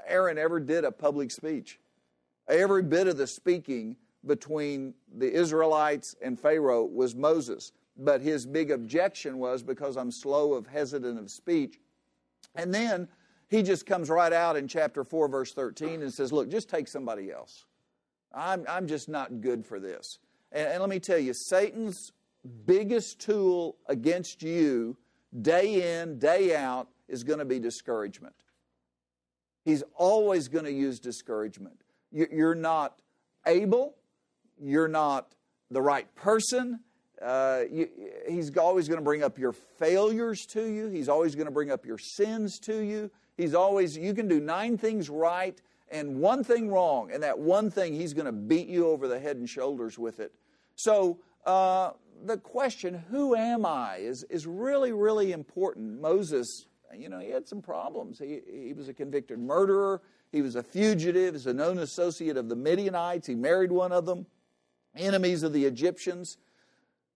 Aaron 0.08 0.38
ever 0.38 0.60
did 0.60 0.84
a 0.84 0.92
public 0.92 1.32
speech. 1.32 1.80
Every 2.48 2.84
bit 2.84 3.08
of 3.08 3.18
the 3.18 3.28
speaking 3.28 3.96
between 4.26 4.94
the 5.16 5.32
Israelites 5.32 6.16
and 6.22 6.40
Pharaoh 6.40 6.84
was 6.84 7.16
Moses. 7.16 7.72
But 7.98 8.22
his 8.22 8.46
big 8.46 8.72
objection 8.72 9.38
was 9.40 9.62
because 9.64 9.98
I'm 9.98 10.12
slow 10.12 10.54
of 10.54 10.68
hesitant 10.68 11.20
of 11.20 11.30
speech. 11.30 11.80
And 12.56 12.74
then 12.74 13.08
he 13.50 13.64
just 13.64 13.86
comes 13.86 14.10
right 14.10 14.32
out 14.32 14.56
in 14.56 14.68
chapter 14.68 15.04
4, 15.04 15.28
verse 15.28 15.54
13, 15.54 16.02
and 16.02 16.14
says, 16.14 16.32
Look, 16.32 16.50
just 16.50 16.70
take 16.70 16.88
somebody 16.88 17.32
else. 17.32 17.66
I'm, 18.34 18.64
I'm 18.70 18.88
just 18.88 19.10
not 19.10 19.42
good 19.42 19.66
for 19.66 19.80
this. 19.80 20.20
And, 20.52 20.68
and 20.68 20.80
let 20.82 20.90
me 20.90 21.00
tell 21.00 21.18
you, 21.18 21.34
Satan's 21.34 22.12
biggest 22.66 23.20
tool 23.20 23.78
against 23.88 24.44
you, 24.44 24.98
day 25.42 26.02
in, 26.02 26.20
day 26.20 26.56
out, 26.56 26.90
is 27.08 27.24
going 27.24 27.40
to 27.40 27.46
be 27.46 27.60
discouragement. 27.60 28.36
He's 29.66 29.84
always 29.96 30.48
going 30.48 30.66
to 30.66 30.72
use 30.72 31.00
discouragement. 31.00 31.82
You're 32.12 32.56
not 32.56 33.02
able, 33.46 33.96
you're 34.60 34.88
not 34.88 35.36
the 35.70 35.82
right 35.82 36.14
person. 36.16 36.80
Uh, 37.22 37.64
you, 37.70 37.90
he's 38.30 38.56
always 38.58 38.88
going 38.88 39.00
to 39.00 39.04
bring 39.04 39.24
up 39.24 39.38
your 39.38 39.52
failures 39.52 40.46
to 40.48 40.66
you. 40.66 40.90
He's 40.90 41.10
always 41.10 41.36
going 41.36 41.48
to 41.48 41.52
bring 41.52 41.70
up 41.70 41.86
your 41.86 41.98
sins 41.98 42.60
to 42.60 42.80
you. 42.80 43.12
He's 43.40 43.54
always, 43.54 43.96
you 43.96 44.14
can 44.14 44.28
do 44.28 44.42
nine 44.42 44.78
things 44.78 45.10
right 45.10 45.58
and 45.90 46.20
one 46.20 46.44
thing 46.44 46.70
wrong, 46.70 47.10
and 47.14 47.24
that 47.24 47.40
one 47.40 47.72
thing, 47.72 47.94
he's 47.94 48.14
going 48.14 48.26
to 48.26 48.34
beat 48.34 48.68
you 48.68 48.90
over 48.90 49.08
the 49.08 49.18
head 49.18 49.38
and 49.38 49.50
shoulders 49.50 49.98
with 49.98 50.20
it. 50.20 50.34
So, 50.76 51.20
uh, 51.46 51.92
the 52.26 52.36
question, 52.36 53.02
who 53.10 53.36
am 53.36 53.66
I, 53.66 54.00
is, 54.00 54.26
is 54.30 54.46
really, 54.46 54.92
really 54.92 55.32
important. 55.32 56.02
Moses, 56.02 56.66
you 56.94 57.08
know, 57.08 57.20
he 57.20 57.30
had 57.30 57.48
some 57.48 57.62
problems. 57.62 58.20
He, 58.20 58.42
he 58.46 58.74
was 58.74 58.90
a 58.90 58.94
convicted 58.94 59.40
murderer, 59.40 60.02
he 60.34 60.42
was 60.42 60.58
a 60.58 60.62
fugitive, 60.62 61.34
he's 61.34 61.48
a 61.48 61.54
known 61.54 61.78
associate 61.78 62.36
of 62.36 62.50
the 62.50 62.58
Midianites, 62.58 63.26
he 63.26 63.36
married 63.36 63.72
one 63.72 63.94
of 63.94 64.06
them, 64.06 64.26
enemies 64.98 65.44
of 65.44 65.54
the 65.54 65.64
Egyptians. 65.64 66.36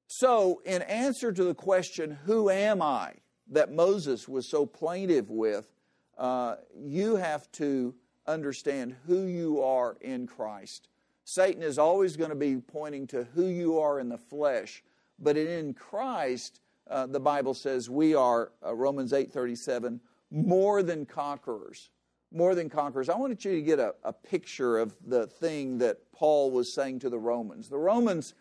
So, 0.08 0.62
in 0.63 0.84
answer 0.84 1.34
to 1.34 1.44
the 1.44 1.53
question, 1.53 2.18
who 2.24 2.50
am 2.50 2.82
I, 2.82 3.15
that 3.51 3.74
Moses 3.74 4.30
was 4.30 4.50
so 4.50 4.65
plaintive 4.65 5.30
with, 5.30 5.68
uh, 6.17 6.55
you 6.75 7.15
have 7.15 7.51
to 7.53 7.93
understand 8.27 8.96
who 9.08 9.25
you 9.25 9.62
are 9.62 9.98
in 10.01 10.27
Christ. 10.27 10.88
Satan 11.25 11.63
is 11.63 11.77
always 11.79 12.17
going 12.17 12.29
to 12.29 12.36
be 12.36 12.58
pointing 12.58 13.08
to 13.08 13.24
who 13.34 13.46
you 13.46 13.79
are 13.79 14.00
in 14.00 14.10
the 14.10 14.17
flesh, 14.17 14.84
but 15.20 15.38
in 15.38 15.74
Christ, 15.74 16.60
uh, 16.89 17.08
the 17.08 17.20
Bible 17.20 17.53
says 17.53 17.89
we 17.89 18.13
are 18.13 18.51
uh, 18.65 18.74
Romans 18.74 19.13
eight 19.13 19.32
thirty 19.32 19.55
seven 19.55 20.01
more 20.34 20.82
than 20.84 21.05
conquerors. 21.05 21.89
More 22.32 22.55
than 22.55 22.67
conquerors. 22.67 23.10
I 23.10 23.15
wanted 23.15 23.46
you 23.46 23.51
to 23.51 23.62
get 23.62 23.79
a, 23.79 23.93
a, 24.03 24.12
picture 24.12 24.79
of 24.79 24.96
the 25.05 25.27
thing 25.27 25.77
that 25.77 26.12
Paul 26.12 26.50
was 26.50 26.74
saying 26.74 27.00
to 27.00 27.10
the 27.12 27.20
Romans. 27.20 27.70
The 27.70 27.77
Romans, 27.77 28.34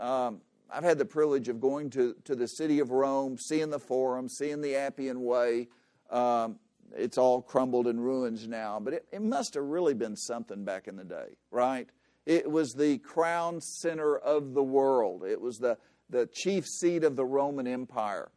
um, 0.00 0.40
I've 0.68 0.82
had 0.82 0.98
the 0.98 1.04
privilege 1.04 1.48
of 1.48 1.60
going 1.60 1.90
to, 1.90 2.16
to 2.24 2.34
the 2.34 2.48
city 2.48 2.80
of 2.80 2.90
Rome, 2.90 3.38
seeing 3.38 3.70
the 3.70 3.78
Forum, 3.78 4.28
seeing 4.28 4.60
the 4.60 4.74
Appian 4.74 5.22
Way. 5.22 5.68
Um, 6.10 6.58
it's 6.94 7.18
all 7.18 7.42
crumbled 7.42 7.86
in 7.86 7.98
ruins 8.00 8.46
now, 8.46 8.80
but 8.80 8.94
it, 8.94 9.06
it 9.12 9.22
must 9.22 9.54
have 9.54 9.64
really 9.64 9.94
been 9.94 10.16
something 10.16 10.64
back 10.64 10.88
in 10.88 10.96
the 10.96 11.04
day, 11.04 11.36
right? 11.50 11.88
It 12.26 12.50
was 12.50 12.72
the 12.72 12.98
crown 12.98 13.60
center 13.60 14.16
of 14.16 14.54
the 14.54 14.62
world, 14.62 15.24
it 15.24 15.40
was 15.40 15.58
the, 15.58 15.78
the 16.10 16.26
chief 16.26 16.66
seat 16.66 17.04
of 17.04 17.16
the 17.16 17.24
Roman 17.24 17.66
Empire. 17.66 18.30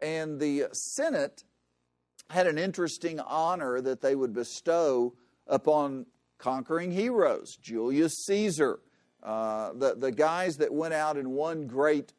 And 0.00 0.40
the 0.40 0.66
Senate 0.72 1.44
had 2.30 2.46
an 2.46 2.58
interesting 2.58 3.20
honor 3.20 3.80
that 3.80 4.00
they 4.00 4.14
would 4.14 4.32
bestow 4.32 5.14
upon 5.46 6.06
conquering 6.38 6.90
heroes 6.90 7.56
Julius 7.56 8.24
Caesar, 8.26 8.80
uh, 9.22 9.72
the, 9.74 9.94
the 9.94 10.10
guys 10.10 10.56
that 10.56 10.72
went 10.72 10.94
out 10.94 11.16
and 11.16 11.28
won 11.28 11.66
great 11.66 12.12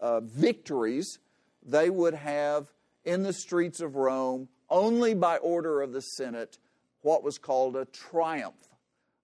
uh, 0.00 0.20
victories, 0.20 1.18
they 1.62 1.90
would 1.90 2.14
have 2.14 2.72
in 3.04 3.22
the 3.22 3.32
streets 3.32 3.80
of 3.80 3.96
Rome 3.96 4.48
only 4.70 5.14
by 5.14 5.36
order 5.38 5.82
of 5.82 5.92
the 5.92 6.02
Senate 6.02 6.58
what 7.02 7.22
was 7.22 7.38
called 7.38 7.76
a 7.76 7.84
triumph. 7.86 8.68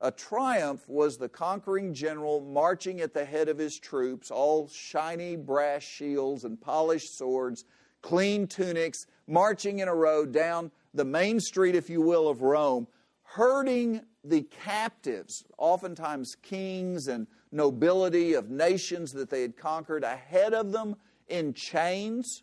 A 0.00 0.10
triumph 0.10 0.88
was 0.88 1.16
the 1.16 1.28
conquering 1.28 1.94
general 1.94 2.40
marching 2.40 3.00
at 3.00 3.14
the 3.14 3.24
head 3.24 3.48
of 3.48 3.58
his 3.58 3.78
troops, 3.78 4.30
all 4.30 4.68
shiny 4.68 5.36
brass 5.36 5.82
shields 5.82 6.44
and 6.44 6.60
polished 6.60 7.16
swords, 7.16 7.64
clean 8.02 8.46
tunics, 8.46 9.06
marching 9.26 9.78
in 9.78 9.88
a 9.88 9.94
row 9.94 10.26
down 10.26 10.70
the 10.92 11.04
main 11.04 11.40
street, 11.40 11.74
if 11.74 11.88
you 11.88 12.02
will, 12.02 12.28
of 12.28 12.42
Rome, 12.42 12.86
herding 13.22 14.02
the 14.22 14.42
captives, 14.42 15.44
oftentimes 15.58 16.36
kings 16.42 17.08
and 17.08 17.26
nobility 17.50 18.34
of 18.34 18.50
nations 18.50 19.12
that 19.12 19.30
they 19.30 19.42
had 19.42 19.56
conquered, 19.56 20.04
ahead 20.04 20.54
of 20.54 20.70
them 20.72 20.96
in 21.28 21.54
chains 21.54 22.42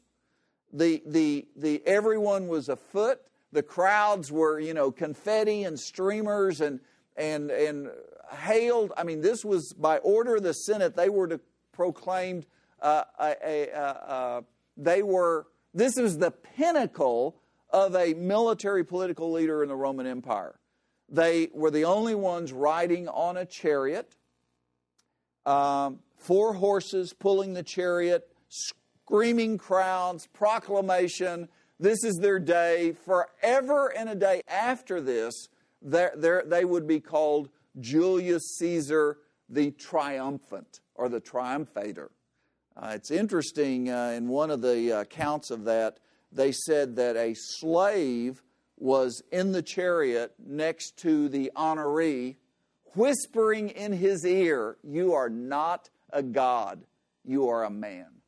the, 0.74 1.02
the, 1.06 1.48
the, 1.56 1.82
everyone 1.86 2.48
was 2.48 2.70
afoot. 2.70 3.20
The 3.52 3.64
crowds 3.64 4.32
were, 4.32 4.60
you 4.60 4.74
know, 4.74 4.92
confetti 4.92 5.64
and 5.64 5.80
streamers 5.80 6.62
and, 6.62 6.80
and, 7.18 7.52
and 7.52 7.90
hailed. 8.32 8.94
I 8.96 9.04
mean, 9.04 9.22
this 9.22 9.44
was 9.44 9.74
by 9.74 9.98
order 9.98 10.38
of 10.38 10.44
the 10.44 10.54
Senate. 10.54 10.96
They 10.96 11.10
were 11.10 11.28
to 11.28 11.40
proclaimed, 11.72 12.46
uh, 12.82 13.04
a, 13.20 13.36
a, 13.44 13.70
a, 13.74 14.44
they 14.78 15.04
were, 15.04 15.48
this 15.74 15.96
was 15.96 16.18
the 16.18 16.32
pinnacle 16.32 17.36
of 17.70 17.96
a 17.96 18.14
military 18.14 18.84
political 18.84 19.32
leader 19.32 19.64
in 19.64 19.70
the 19.70 19.76
Roman 19.76 20.06
Empire. 20.06 20.60
They 21.10 21.50
were 21.54 21.72
the 21.72 21.86
only 21.86 22.16
ones 22.16 22.54
riding 22.54 23.08
on 23.08 23.38
a 23.38 23.46
chariot, 23.46 24.16
um, 25.46 26.00
four 26.18 26.54
horses 26.54 27.14
pulling 27.14 27.54
the 27.54 27.64
chariot, 27.64 28.28
screaming 29.06 29.58
crowds, 29.58 30.28
proclamation. 30.28 31.48
This 31.80 32.04
is 32.04 32.18
their 32.18 32.40
day. 32.40 32.94
Forever 33.06 33.88
and 33.96 34.10
a 34.10 34.16
day 34.16 34.42
after 34.48 35.02
this, 35.02 35.48
they're, 35.82 36.14
they're, 36.16 36.44
they 36.46 36.66
would 36.66 36.88
be 36.88 37.00
called 37.00 37.50
Julius 37.80 38.58
Caesar 38.58 39.18
the 39.50 39.72
Triumphant 39.72 40.80
or 40.96 41.10
the 41.10 41.20
Triumphator. 41.20 42.10
Uh, 42.76 42.94
it's 42.96 43.12
interesting, 43.12 43.90
uh, 43.90 44.14
in 44.16 44.30
one 44.30 44.50
of 44.50 44.62
the 44.62 44.94
uh, 44.94 45.02
accounts 45.02 45.52
of 45.52 45.66
that, 45.66 46.00
they 46.32 46.54
said 46.54 46.96
that 46.96 47.18
a 47.18 47.34
slave 47.36 48.42
was 48.78 49.22
in 49.32 49.52
the 49.52 49.62
chariot 49.62 50.34
next 50.40 50.98
to 50.98 51.28
the 51.28 51.52
honoree, 51.56 52.38
whispering 52.96 53.70
in 53.70 53.92
his 53.92 54.26
ear, 54.26 54.78
You 54.84 55.14
are 55.14 55.30
not 55.30 55.90
a 56.12 56.24
god, 56.24 56.86
you 57.26 57.50
are 57.50 57.66
a 57.66 57.70
man. 57.70 58.21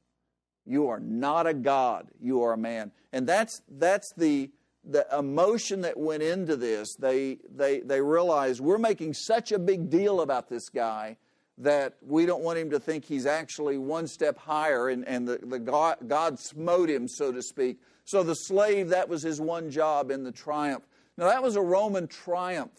You 0.65 0.88
are 0.89 1.00
not 1.00 1.48
a 1.48 1.53
God, 1.53 2.08
you 2.22 2.43
are 2.43 2.53
a 2.53 2.58
man. 2.58 2.91
And 3.12 3.27
that's, 3.27 3.62
that's 3.70 4.13
the, 4.13 4.50
the 4.84 5.05
emotion 5.17 5.82
that 5.82 5.98
went 5.98 6.24
into 6.24 6.55
this. 6.55 6.96
They, 6.96 7.39
they, 7.53 7.82
they 7.82 8.01
realized 8.01 8.62
we're 8.62 8.77
making 8.77 9.13
such 9.13 9.51
a 9.51 9.60
big 9.60 9.89
deal 9.89 10.22
about 10.22 10.50
this 10.50 10.70
guy 10.70 11.17
that 11.60 11.96
we 12.01 12.25
don't 12.25 12.41
want 12.41 12.58
him 12.58 12.72
to 12.72 12.79
think 12.79 13.05
he's 13.05 13.25
actually 13.25 13.77
one 13.77 14.08
step 14.08 14.38
higher, 14.38 14.89
and, 14.89 15.08
and 15.08 15.27
the, 15.27 15.38
the 15.43 15.60
God, 15.60 15.98
God 16.08 16.39
smote 16.39 16.89
him, 16.89 17.08
so 17.08 17.32
to 17.32 17.43
speak. 17.43 17.79
So 18.05 18.24
the 18.24 18.34
slave, 18.34 18.89
that 18.89 19.08
was 19.08 19.22
his 19.22 19.39
one 19.39 19.70
job 19.70 20.10
in 20.10 20.24
the 20.24 20.32
triumph. 20.32 20.84
Now, 21.15 21.27
that 21.27 21.43
was 21.43 21.55
a 21.55 21.62
Roman 21.62 22.08
triumph. 22.08 22.72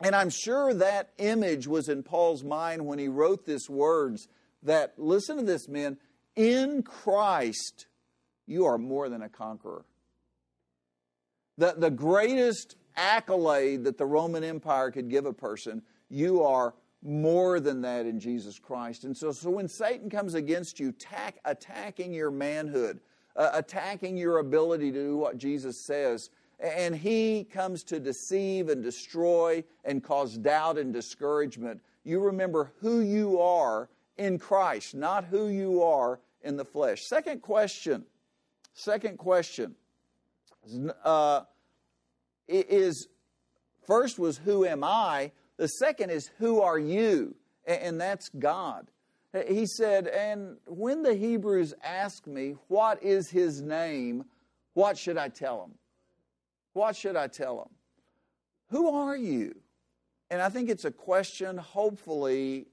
And 0.00 0.14
I'm 0.14 0.30
sure 0.30 0.72
that 0.74 1.10
image 1.18 1.66
was 1.66 1.88
in 1.88 2.02
Paul's 2.02 2.44
mind 2.44 2.86
when 2.86 2.98
he 2.98 3.08
wrote 3.08 3.46
these 3.46 3.68
words 3.68 4.28
that, 4.62 4.94
listen 4.96 5.36
to 5.38 5.42
this, 5.42 5.68
men, 5.68 5.98
in 6.36 6.82
Christ, 6.82 7.86
you 8.46 8.66
are 8.66 8.78
more 8.78 9.08
than 9.08 9.22
a 9.22 9.28
conqueror. 9.28 9.84
The, 11.58 11.74
the 11.76 11.90
greatest 11.90 12.76
accolade 12.96 13.84
that 13.84 13.98
the 13.98 14.06
Roman 14.06 14.44
Empire 14.44 14.90
could 14.90 15.10
give 15.10 15.26
a 15.26 15.32
person, 15.32 15.82
you 16.08 16.42
are 16.42 16.74
more 17.02 17.60
than 17.60 17.82
that 17.82 18.06
in 18.06 18.20
Jesus 18.20 18.58
Christ. 18.58 19.04
And 19.04 19.16
so, 19.16 19.32
so 19.32 19.50
when 19.50 19.68
Satan 19.68 20.08
comes 20.08 20.34
against 20.34 20.78
you, 20.78 20.92
tack, 20.92 21.38
attacking 21.44 22.12
your 22.14 22.30
manhood, 22.30 23.00
uh, 23.36 23.50
attacking 23.52 24.16
your 24.16 24.38
ability 24.38 24.92
to 24.92 24.98
do 24.98 25.16
what 25.16 25.38
Jesus 25.38 25.84
says, 25.84 26.30
and 26.60 26.94
he 26.94 27.44
comes 27.44 27.82
to 27.84 27.98
deceive 27.98 28.68
and 28.68 28.82
destroy 28.84 29.64
and 29.84 30.02
cause 30.02 30.36
doubt 30.38 30.78
and 30.78 30.92
discouragement, 30.92 31.80
you 32.04 32.20
remember 32.20 32.72
who 32.80 33.00
you 33.00 33.40
are 33.40 33.88
in 34.22 34.38
Christ, 34.38 34.94
not 34.94 35.24
who 35.24 35.48
you 35.48 35.82
are 35.82 36.20
in 36.42 36.56
the 36.56 36.64
flesh. 36.64 37.02
Second 37.02 37.42
question. 37.42 38.04
Second 38.74 39.18
question 39.18 39.74
uh, 41.04 41.42
is 42.48 43.08
first 43.86 44.18
was 44.18 44.38
who 44.38 44.64
am 44.64 44.84
I? 44.84 45.32
The 45.56 45.66
second 45.66 46.10
is 46.10 46.30
who 46.38 46.60
are 46.60 46.78
you? 46.78 47.34
And 47.66 48.00
that's 48.00 48.28
God. 48.30 48.88
He 49.48 49.66
said, 49.66 50.08
and 50.08 50.56
when 50.66 51.02
the 51.02 51.14
Hebrews 51.14 51.74
ask 51.82 52.26
me, 52.26 52.56
what 52.68 53.02
is 53.02 53.30
his 53.30 53.62
name? 53.62 54.24
What 54.74 54.98
should 54.98 55.16
I 55.16 55.28
tell 55.28 55.60
them? 55.60 55.74
What 56.74 56.96
should 56.96 57.16
I 57.16 57.28
tell 57.28 57.56
them? 57.58 57.70
Who 58.70 58.90
are 58.94 59.16
you? 59.16 59.54
And 60.30 60.40
I 60.40 60.48
think 60.48 60.70
it's 60.70 60.84
a 60.84 60.90
question, 60.90 61.58
hopefully, 61.58 62.66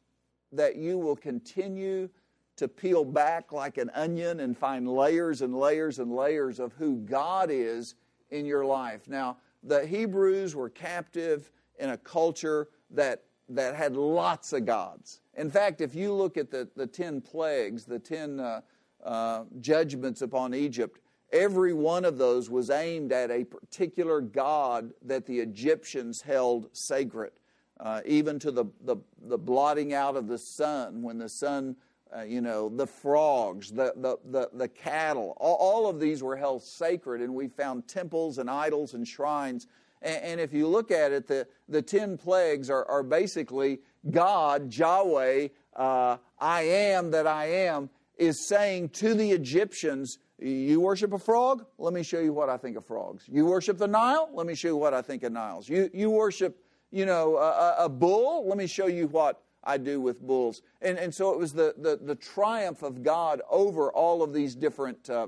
that 0.52 0.76
you 0.76 0.98
will 0.98 1.16
continue 1.16 2.10
to 2.58 2.68
peel 2.68 3.06
back 3.06 3.52
like 3.52 3.78
an 3.78 3.90
onion 3.94 4.42
and 4.42 4.58
find 4.58 4.88
layers 4.88 5.42
and 5.42 5.56
layers 5.56 6.00
and 6.00 6.14
layers 6.14 6.60
of 6.60 6.74
who 6.74 6.98
God 6.98 7.50
is 7.52 7.96
in 8.32 8.46
your 8.46 8.66
life. 8.66 9.08
Now, 9.08 9.38
the 9.64 9.86
Hebrews 9.86 10.56
were 10.56 10.70
captive 10.70 11.52
in 11.80 11.92
a 11.92 11.98
culture 11.98 12.68
that, 12.92 13.24
that 13.48 13.76
had 13.76 13.96
lots 13.96 14.54
of 14.54 14.66
gods. 14.66 15.22
In 15.38 15.50
fact, 15.50 15.82
if 15.82 15.96
you 15.96 16.14
look 16.14 16.38
at 16.38 16.52
the, 16.52 16.68
the 16.76 16.86
10 16.86 17.22
plagues, 17.22 17.86
the 17.86 18.00
10 18.00 18.40
uh, 18.40 18.62
uh, 19.04 19.44
judgments 19.62 20.22
upon 20.22 20.54
Egypt, 20.54 21.00
every 21.32 21.74
one 21.74 22.04
of 22.04 22.18
those 22.18 22.50
was 22.50 22.70
aimed 22.70 23.12
at 23.12 23.32
a 23.32 23.46
particular 23.46 24.20
god 24.20 24.92
that 25.02 25.26
the 25.26 25.40
Egyptians 25.40 26.22
held 26.22 26.68
sacred. 26.74 27.32
Uh, 27.80 28.02
even 28.06 28.40
to 28.40 28.52
the, 28.52 28.66
the, 28.84 28.98
the, 29.28 29.38
blotting 29.38 29.94
out 29.94 30.18
of 30.18 30.28
the 30.28 30.38
sun, 30.38 31.02
when 31.02 31.18
the 31.18 31.30
sun, 31.30 31.78
uh, 32.16 32.24
you 32.24 32.42
know, 32.42 32.68
the 32.68 32.86
frogs, 32.86 33.72
the, 33.72 33.94
the, 33.96 34.18
the, 34.26 34.50
the 34.54 34.68
cattle, 34.68 35.34
all, 35.38 35.56
all, 35.56 35.90
of 35.90 35.98
these 35.98 36.22
were 36.22 36.36
held 36.36 36.62
sacred, 36.62 37.22
and 37.22 37.34
we 37.34 37.48
found 37.48 37.88
temples 37.88 38.38
and 38.38 38.50
idols 38.50 38.96
and 38.96 39.08
shrines. 39.08 39.66
And, 40.02 40.24
and 40.24 40.40
if 40.42 40.54
you 40.54 40.68
look 40.68 40.92
at 40.92 41.14
it, 41.14 41.26
the, 41.28 41.48
the 41.70 41.82
ten 41.82 42.18
plagues 42.18 42.70
are, 42.70 42.84
are 42.90 43.02
basically 43.02 43.80
God, 44.12 44.74
Yahweh, 44.74 45.48
uh, 45.74 46.18
I 46.38 46.62
am 46.64 47.12
that 47.12 47.28
I 47.28 47.46
am, 47.46 47.90
is 48.18 48.46
saying 48.46 48.90
to 48.90 49.14
the 49.14 49.32
Egyptians, 49.32 50.18
you 50.38 50.82
worship 50.82 51.14
a 51.14 51.20
frog? 51.20 51.66
Let 51.78 51.94
me 51.94 52.04
show 52.04 52.20
you 52.20 52.34
what 52.34 52.50
I 52.50 52.58
think 52.58 52.76
of 52.76 52.86
frogs. 52.86 53.24
You 53.32 53.46
worship 53.46 53.78
the 53.78 53.88
Nile? 53.88 54.30
Let 54.34 54.48
me 54.48 54.56
show 54.56 54.68
you 54.70 54.78
what 54.78 54.94
I 54.94 55.02
think 55.02 55.24
of 55.24 55.32
Niles. 55.32 55.70
You, 55.70 55.90
you 55.94 56.10
worship 56.10 56.62
you 56.92 57.06
know, 57.06 57.38
a, 57.38 57.86
a 57.86 57.90
bull? 57.90 58.48
Let 58.48 58.58
me 58.58 58.68
show 58.68 58.88
you 58.88 59.08
what 59.08 59.42
I 59.64 59.78
do 59.78 60.02
with 60.02 60.22
bulls. 60.22 60.62
And, 60.82 60.98
and 60.98 61.14
so 61.14 61.32
it 61.32 61.40
was 61.40 61.54
the, 61.54 61.74
the, 61.78 62.00
the 62.02 62.16
triumph 62.16 62.82
of 62.84 63.04
God 63.04 63.42
over 63.50 63.92
all 63.92 64.24
of 64.24 64.34
these 64.34 64.56
different, 64.56 65.10
uh, 65.10 65.28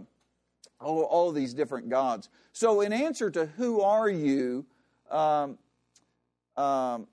all, 0.80 1.04
all 1.04 1.30
of 1.30 1.36
these 1.36 1.54
different 1.54 1.90
gods. 1.90 2.30
So 2.54 2.82
in 2.82 2.94
answer 2.94 3.30
to 3.32 3.46
who 3.46 3.82
are 3.82 4.10
you, 4.10 4.66
um, 5.10 5.58
um, 6.58 7.08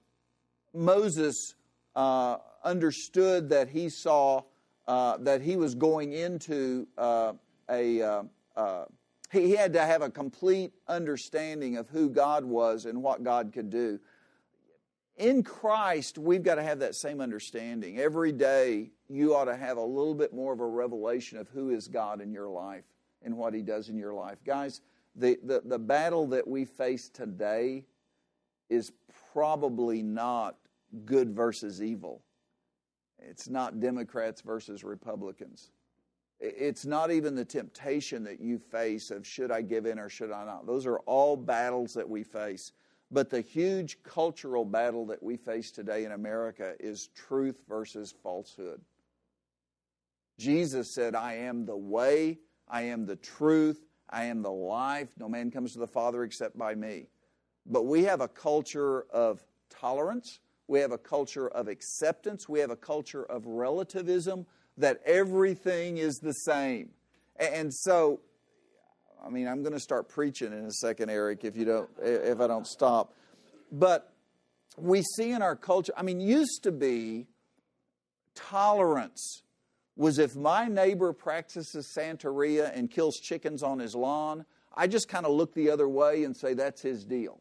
Moses 0.73 1.55
uh, 1.97 2.39
understood 2.65 3.49
that 3.51 3.69
he 3.69 3.89
saw 3.89 4.43
uh, 4.87 5.19
that 5.19 5.43
he 5.43 5.57
was 5.57 5.75
going 5.75 6.13
into 6.13 6.87
uh, 6.97 7.35
a 7.69 8.01
uh, 8.01 8.23
uh, 8.57 8.85
he 9.31 9.55
had 9.55 9.75
to 9.75 9.83
have 9.83 10.01
a 10.01 10.09
complete 10.09 10.73
understanding 10.87 11.77
of 11.77 11.89
who 11.91 12.09
God 12.09 12.45
was 12.45 12.87
and 12.87 13.03
what 13.03 13.23
God 13.23 13.53
could 13.53 13.69
do 13.69 14.01
in 15.19 15.43
Christ, 15.43 16.17
we've 16.17 16.43
got 16.43 16.57
to 16.57 16.63
have 16.63 16.79
that 16.79 16.95
same 16.95 17.21
understanding. 17.21 17.99
Every 17.99 18.33
day, 18.33 18.91
you 19.09 19.35
ought 19.35 19.47
to 19.47 19.57
have 19.57 19.77
a 19.77 19.85
little 19.85 20.15
bit 20.15 20.33
more 20.33 20.53
of 20.53 20.61
a 20.61 20.67
revelation 20.67 21.39
of 21.39 21.49
who 21.49 21.71
is 21.71 21.89
God 21.89 22.21
in 22.21 22.33
your 22.33 22.49
life 22.49 22.85
and 23.23 23.37
what 23.37 23.53
He 23.53 23.63
does 23.63 23.89
in 23.89 23.99
your 23.99 24.15
life. 24.15 24.39
Guys, 24.45 24.81
the, 25.17 25.39
the, 25.43 25.63
the 25.65 25.79
battle 25.79 26.27
that 26.29 26.47
we 26.47 26.65
face 26.65 27.09
today 27.09 27.85
is 28.71 28.93
probably 29.33 30.03
not 30.03 30.57
good 31.05 31.35
versus 31.35 31.83
evil. 31.83 32.23
It's 33.19 33.49
not 33.49 33.81
Democrats 33.81 34.41
versus 34.41 34.85
Republicans. 34.85 35.71
It's 36.41 36.87
not 36.87 37.11
even 37.11 37.35
the 37.35 37.45
temptation 37.45 38.23
that 38.25 38.41
you 38.41 38.59
face 38.59 39.11
of 39.11 39.27
should 39.27 39.51
I 39.51 39.63
give 39.63 39.87
in 39.87 39.99
or 39.99 40.09
should 40.09 40.31
I 40.31 40.45
not. 40.45 40.67
Those 40.67 40.87
are 40.87 40.99
all 41.01 41.37
battles 41.37 41.95
that 41.95 42.09
we 42.09 42.23
face. 42.23 42.73
But 43.11 43.31
the 43.31 43.41
huge 43.41 44.03
cultural 44.03 44.65
battle 44.65 45.07
that 45.07 45.23
we 45.23 45.37
face 45.37 45.71
today 45.71 46.05
in 46.05 46.13
America 46.13 46.75
is 46.79 47.09
truth 47.15 47.63
versus 47.69 48.13
falsehood. 48.23 48.81
Jesus 50.39 50.95
said, 50.95 51.15
I 51.15 51.35
am 51.35 51.65
the 51.65 51.77
way, 51.77 52.39
I 52.69 52.83
am 52.83 53.07
the 53.07 53.17
truth, 53.17 53.81
I 54.11 54.25
am 54.25 54.43
the 54.43 54.53
life. 54.53 55.09
No 55.19 55.29
man 55.29 55.51
comes 55.51 55.73
to 55.73 55.79
the 55.79 55.87
Father 55.87 56.23
except 56.23 56.57
by 56.57 56.75
me. 56.75 57.07
But 57.67 57.87
we 57.87 58.05
have 58.05 58.21
a 58.21 58.29
culture 58.29 59.07
of 59.11 59.43
tolerance, 59.71 60.41
we 60.69 60.81
have 60.81 60.93
a 60.93 60.99
culture 60.99 61.49
of 61.49 61.67
acceptance, 61.67 62.49
we 62.49 62.61
have 62.61 62.71
a 62.71 62.77
culture 62.77 63.25
of 63.25 63.47
relativism 63.47 64.47
that 64.77 65.01
everything 65.05 65.99
is 65.99 66.19
the 66.19 66.33
same. 66.33 66.91
And 67.37 67.73
so 67.73 68.21
I 69.25 69.31
mean, 69.31 69.49
I'm 69.49 69.63
going 69.63 69.73
to 69.73 69.81
start 69.81 70.09
preaching 70.09 70.53
in 70.53 70.65
a 70.65 70.73
second, 70.73 71.11
Eric, 71.11 71.45
if 71.45 71.57
you 71.57 71.65
don't, 71.65 71.91
if 72.03 72.41
I 72.41 72.47
don't 72.47 72.67
stop. 72.67 73.15
But 73.73 74.13
we 74.77 75.03
see 75.03 75.33
in 75.33 75.43
our 75.43 75.57
culture, 75.57 75.93
I 75.97 76.03
mean, 76.03 76.21
used 76.21 76.63
to 76.63 76.73
be 76.73 77.27
tolerance 78.35 79.43
was 79.97 80.19
if 80.19 80.37
my 80.37 80.67
neighbor 80.67 81.13
practices 81.13 81.93
Santeria 81.97 82.71
and 82.75 82.91
kills 82.91 83.19
chickens 83.19 83.63
on 83.63 83.81
his 83.81 83.95
lawn, 83.95 84.45
I 84.75 84.87
just 84.87 85.09
kind 85.09 85.27
of 85.27 85.33
look 85.33 85.53
the 85.55 85.71
other 85.71 85.89
way 85.89 86.23
and 86.23 86.37
say 86.37 86.55
that's 86.55 86.81
his 86.81 87.05
deal. 87.05 87.41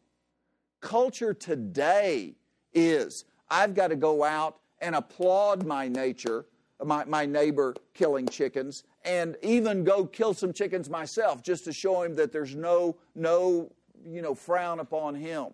Culture 0.80 1.32
today 1.32 2.34
is 2.74 3.24
I've 3.48 3.74
got 3.74 3.88
to 3.88 3.96
go 3.96 4.24
out 4.24 4.58
and 4.80 4.96
applaud 4.96 5.64
my 5.64 5.86
nature, 5.86 6.46
my, 6.84 7.04
my 7.04 7.26
neighbor 7.26 7.74
killing 7.94 8.26
chickens, 8.26 8.82
and 9.08 9.36
even 9.42 9.84
go 9.84 10.04
kill 10.04 10.34
some 10.34 10.52
chickens 10.52 10.90
myself 10.90 11.42
just 11.42 11.64
to 11.64 11.72
show 11.72 12.02
him 12.02 12.14
that 12.16 12.30
there's 12.30 12.54
no, 12.54 12.98
no 13.14 13.72
you 14.06 14.20
know, 14.20 14.34
frown 14.34 14.80
upon 14.80 15.14
him. 15.14 15.46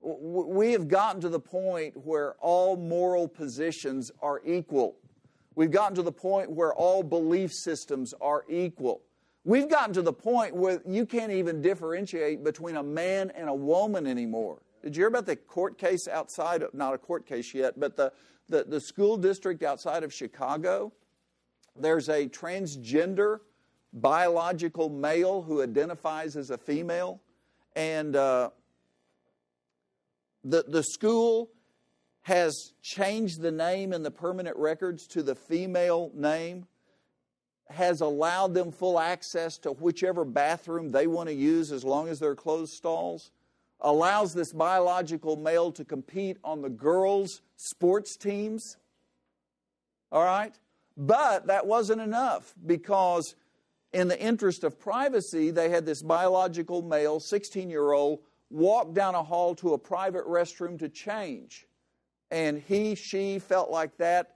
We 0.00 0.72
have 0.72 0.88
gotten 0.88 1.20
to 1.20 1.28
the 1.28 1.40
point 1.40 1.94
where 2.06 2.34
all 2.40 2.76
moral 2.76 3.28
positions 3.28 4.10
are 4.22 4.40
equal. 4.44 4.96
We've 5.54 5.70
gotten 5.70 5.96
to 5.96 6.02
the 6.02 6.12
point 6.12 6.50
where 6.50 6.72
all 6.72 7.02
belief 7.02 7.52
systems 7.52 8.14
are 8.22 8.44
equal. 8.48 9.02
We've 9.44 9.68
gotten 9.68 9.92
to 9.94 10.02
the 10.02 10.12
point 10.12 10.56
where 10.56 10.80
you 10.86 11.04
can't 11.04 11.32
even 11.32 11.60
differentiate 11.60 12.42
between 12.42 12.76
a 12.76 12.82
man 12.82 13.30
and 13.34 13.50
a 13.50 13.54
woman 13.54 14.06
anymore. 14.06 14.62
Did 14.82 14.96
you 14.96 15.02
hear 15.02 15.08
about 15.08 15.26
the 15.26 15.36
court 15.36 15.76
case 15.76 16.08
outside 16.08 16.62
of, 16.62 16.72
not 16.72 16.94
a 16.94 16.98
court 16.98 17.26
case 17.26 17.52
yet, 17.52 17.78
but 17.78 17.96
the, 17.96 18.12
the, 18.48 18.64
the 18.64 18.80
school 18.80 19.18
district 19.18 19.62
outside 19.62 20.04
of 20.04 20.14
Chicago? 20.14 20.92
There's 21.80 22.08
a 22.08 22.28
transgender 22.28 23.40
biological 23.92 24.88
male 24.88 25.42
who 25.42 25.62
identifies 25.62 26.36
as 26.36 26.50
a 26.50 26.58
female, 26.58 27.20
and 27.74 28.14
uh, 28.16 28.50
the, 30.44 30.64
the 30.68 30.82
school 30.82 31.50
has 32.22 32.72
changed 32.82 33.40
the 33.40 33.50
name 33.50 33.92
in 33.92 34.02
the 34.02 34.10
permanent 34.10 34.56
records 34.56 35.06
to 35.06 35.22
the 35.22 35.34
female 35.34 36.10
name, 36.14 36.66
has 37.70 38.00
allowed 38.00 38.54
them 38.54 38.70
full 38.70 38.98
access 38.98 39.56
to 39.58 39.70
whichever 39.72 40.24
bathroom 40.24 40.90
they 40.90 41.06
want 41.06 41.28
to 41.28 41.34
use 41.34 41.72
as 41.72 41.84
long 41.84 42.08
as 42.08 42.18
they're 42.18 42.34
closed 42.34 42.72
stalls, 42.72 43.30
allows 43.80 44.34
this 44.34 44.52
biological 44.52 45.36
male 45.36 45.70
to 45.72 45.84
compete 45.84 46.36
on 46.44 46.60
the 46.60 46.68
girls' 46.68 47.40
sports 47.56 48.16
teams. 48.16 48.76
All 50.10 50.24
right? 50.24 50.54
But 50.98 51.46
that 51.46 51.64
wasn't 51.64 52.00
enough 52.00 52.52
because, 52.66 53.36
in 53.92 54.08
the 54.08 54.20
interest 54.20 54.64
of 54.64 54.80
privacy, 54.80 55.52
they 55.52 55.70
had 55.70 55.86
this 55.86 56.02
biological 56.02 56.82
male, 56.82 57.20
16 57.20 57.70
year 57.70 57.92
old, 57.92 58.18
walk 58.50 58.94
down 58.94 59.14
a 59.14 59.22
hall 59.22 59.54
to 59.56 59.74
a 59.74 59.78
private 59.78 60.26
restroom 60.26 60.76
to 60.80 60.88
change. 60.88 61.66
And 62.32 62.60
he, 62.60 62.96
she 62.96 63.38
felt 63.38 63.70
like 63.70 63.96
that 63.98 64.34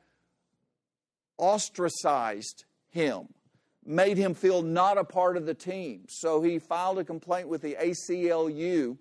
ostracized 1.36 2.64
him, 2.90 3.28
made 3.84 4.16
him 4.16 4.34
feel 4.34 4.62
not 4.62 4.98
a 4.98 5.04
part 5.04 5.36
of 5.36 5.46
the 5.46 5.54
team. 5.54 6.04
So 6.08 6.42
he 6.42 6.60
filed 6.60 7.00
a 7.00 7.04
complaint 7.04 7.48
with 7.48 7.62
the 7.62 7.74
ACLU. 7.74 8.98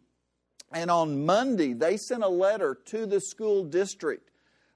And 0.73 0.89
on 0.89 1.25
Monday, 1.25 1.73
they 1.73 1.97
sent 1.97 2.23
a 2.23 2.29
letter 2.29 2.79
to 2.85 3.05
the 3.05 3.21
school 3.21 3.63
district 3.65 4.30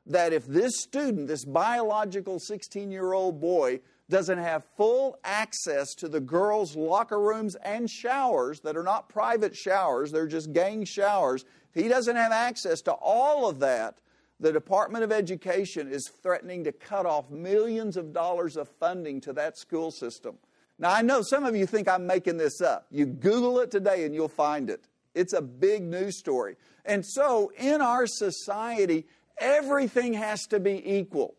that 0.06 0.34
if 0.34 0.46
this 0.46 0.74
student, 0.82 1.28
this 1.28 1.46
biological 1.46 2.39
16 2.39 2.91
year 2.91 3.13
old 3.13 3.39
boy, 3.39 3.80
doesn't 4.10 4.38
have 4.38 4.63
full 4.78 5.18
access 5.24 5.96
to 5.96 6.08
the 6.08 6.20
girls' 6.20 6.76
locker 6.76 7.20
rooms 7.20 7.56
and 7.56 7.89
showers 7.89 8.60
that 8.62 8.78
are 8.78 8.84
not 8.84 9.10
private 9.10 9.56
showers, 9.56 10.12
they're 10.12 10.28
just 10.28 10.54
gang 10.54 10.86
showers, 10.86 11.44
if 11.74 11.84
he 11.84 11.89
doesn't 11.89 12.15
have 12.15 12.32
access 12.32 12.82
to 12.82 12.94
all 12.94 13.50
of 13.50 13.60
that, 13.60 13.98
the 14.39 14.52
Department 14.52 15.04
of 15.04 15.12
Education 15.12 15.88
is 15.91 16.10
threatening 16.22 16.63
to 16.65 16.72
cut 16.72 17.06
off 17.06 17.30
millions 17.30 17.98
of 17.98 18.13
dollars 18.13 18.58
of 18.58 18.68
funding 18.68 19.22
to 19.22 19.34
that 19.34 19.58
school 19.58 19.91
system. 19.91 20.38
Now, 20.78 20.91
I 20.91 21.02
know 21.02 21.22
some 21.22 21.46
of 21.46 21.56
you 21.56 21.65
think 21.65 21.88
I'm 21.88 22.06
making 22.06 22.38
this 22.38 22.62
up. 22.62 22.86
You 22.91 23.06
Google 23.06 23.60
it 23.60 23.72
today 23.72 24.04
and 24.04 24.13
you'll 24.13 24.28
find 24.28 24.70
it. 24.70 24.88
It's 25.13 25.32
a 25.32 25.41
big 25.41 25.84
news 25.84 26.20
story. 26.20 26.58
And 26.84 27.06
so, 27.06 27.52
in 27.58 27.82
our 27.82 28.06
society, 28.06 29.06
everything 29.39 30.13
has 30.13 30.48
to 30.48 30.60
be 30.60 30.98
equal, 30.98 31.36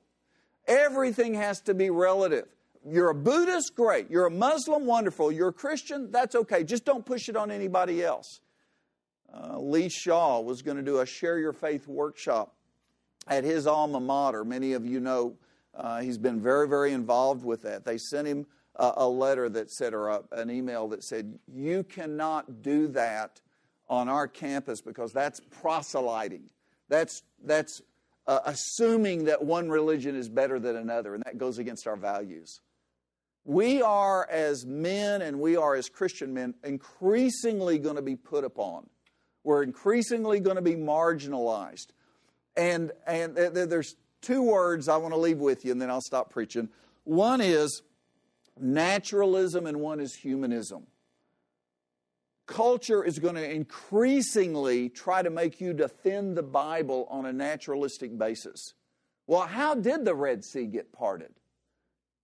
everything 0.67 1.35
has 1.35 1.61
to 1.63 1.75
be 1.75 1.91
relative. 1.91 2.47
You're 2.89 3.11
a 3.11 3.15
Buddhist, 3.15 3.75
great. 3.75 4.11
You're 4.11 4.27
a 4.27 4.31
Muslim, 4.31 4.87
wonderful. 4.87 5.33
You're 5.33 5.49
a 5.49 5.53
Christian, 5.53 6.13
that's 6.13 6.37
okay. 6.37 6.63
Just 6.63 6.85
don't 6.85 7.05
push 7.05 7.29
it 7.29 7.37
on 7.37 7.51
anybody 7.51 8.05
else. 8.05 8.41
Uh, 9.35 9.59
Lee 9.59 9.89
Shaw 9.89 10.41
was 10.41 10.63
going 10.63 10.77
to 10.77 10.85
do 10.85 11.01
a 11.01 11.07
Share 11.07 11.39
Your 11.39 11.53
Faith 11.53 11.89
workshop 11.89 12.55
at 13.27 13.43
his 13.43 13.67
alma 13.67 13.99
mater. 13.99 14.45
Many 14.45 14.75
of 14.75 14.87
you 14.87 15.01
know 15.01 15.37
uh, 15.75 16.01
he's 16.01 16.19
been 16.19 16.41
very, 16.41 16.69
very 16.69 16.93
involved 16.93 17.45
with 17.45 17.63
that. 17.63 17.85
They 17.85 17.99
sent 17.99 18.29
him 18.29 18.47
a, 18.77 18.93
a 18.99 19.09
letter 19.09 19.49
that 19.49 19.71
said, 19.71 19.93
or 19.93 20.09
a, 20.09 20.23
an 20.33 20.51
email 20.51 20.89
that 20.89 21.03
said, 21.03 21.39
You 21.53 21.83
cannot 21.83 22.63
do 22.63 22.89
that 22.89 23.41
on 23.89 24.09
our 24.09 24.27
campus 24.29 24.81
because 24.81 25.13
that's 25.13 25.41
proselyting. 25.61 26.51
That's, 26.89 27.23
that's 27.45 27.83
uh, 28.27 28.41
assuming 28.45 29.25
that 29.25 29.43
one 29.43 29.69
religion 29.69 30.17
is 30.17 30.29
better 30.29 30.59
than 30.59 30.77
another, 30.77 31.15
and 31.15 31.23
that 31.25 31.39
goes 31.39 31.59
against 31.59 31.87
our 31.87 31.97
values. 31.97 32.61
We 33.45 33.81
are, 33.81 34.29
as 34.29 34.67
men 34.67 35.23
and 35.23 35.41
we 35.41 35.57
are, 35.57 35.77
as 35.77 35.89
Christian 35.89 36.35
men, 36.35 36.55
increasingly 36.65 37.79
going 37.79 37.97
to 37.97 38.03
be 38.03 38.17
put 38.17 38.43
upon. 38.43 38.89
We're 39.45 39.63
increasingly 39.63 40.41
going 40.41 40.57
to 40.57 40.63
be 40.63 40.75
marginalized. 40.75 41.87
And, 42.57 42.91
and 43.07 43.37
there's 43.37 43.95
two 44.21 44.43
words 44.43 44.89
I 44.89 44.97
want 44.97 45.15
to 45.15 45.21
leave 45.21 45.39
with 45.39 45.65
you, 45.65 45.71
and 45.71 45.81
then 45.81 45.91
I'll 45.91 46.01
stop 46.01 46.31
preaching. 46.31 46.69
One 47.05 47.41
is 47.41 47.83
naturalism, 48.61 49.67
and 49.67 49.81
one 49.81 50.01
is 50.01 50.15
humanism. 50.15 50.89
Culture 52.47 53.03
is 53.03 53.19
going 53.19 53.35
to 53.35 53.51
increasingly 53.51 54.89
try 54.89 55.23
to 55.23 55.31
make 55.31 55.61
you 55.61 55.73
defend 55.73 56.37
the 56.37 56.43
Bible 56.43 57.07
on 57.11 57.27
a 57.27 57.33
naturalistic 57.33 58.17
basis. 58.17 58.75
Well, 59.27 59.43
how 59.43 59.75
did 59.75 60.05
the 60.05 60.15
Red 60.15 60.45
Sea 60.45 60.67
get 60.67 60.93
parted? 60.93 61.33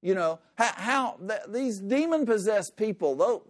You 0.01 0.15
know, 0.15 0.39
how, 0.57 0.73
how 0.75 1.21
these 1.49 1.79
demon 1.81 2.27
possessed 2.27 2.77
people, 2.77 3.17
though, 3.17 3.43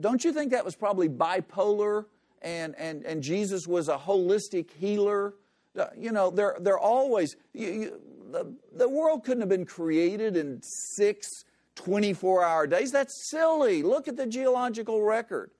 don't 0.00 0.24
you 0.24 0.32
think 0.32 0.52
that 0.52 0.64
was 0.64 0.74
probably 0.74 1.08
bipolar 1.08 2.06
and, 2.40 2.74
and, 2.76 3.04
and 3.04 3.22
Jesus 3.22 3.66
was 3.66 3.88
a 3.88 3.96
holistic 3.96 4.70
healer? 4.70 5.34
Uh, 5.78 5.86
you 5.96 6.12
know, 6.12 6.30
they're, 6.30 6.56
they're 6.60 6.78
always, 6.78 7.36
you, 7.52 7.68
you, 7.68 8.00
the, 8.30 8.54
the 8.74 8.88
world 8.88 9.24
couldn't 9.24 9.40
have 9.40 9.48
been 9.48 9.66
created 9.66 10.36
in 10.36 10.60
six 10.62 11.44
24 11.74 12.44
hour 12.44 12.66
days. 12.66 12.92
That's 12.92 13.30
silly. 13.30 13.82
Look 13.82 14.08
at 14.08 14.16
the 14.16 14.26
geological 14.26 15.02
record. 15.02 15.50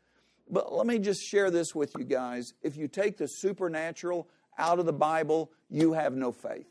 But 0.51 0.73
let 0.73 0.87
me 0.87 0.99
just 0.99 1.23
share 1.23 1.51
this 1.51 1.75
with 1.75 1.93
you 1.99 2.05
guys. 2.05 2.55
If 2.63 2.77
you 2.77 2.89
take 2.89 3.17
the 3.17 3.27
supernatural 3.27 4.29
out 4.59 4.79
of 4.79 4.87
the 4.87 4.93
Bible, 4.93 5.51
you 5.69 5.93
have 5.93 6.15
no 6.15 6.33
faith. 6.33 6.69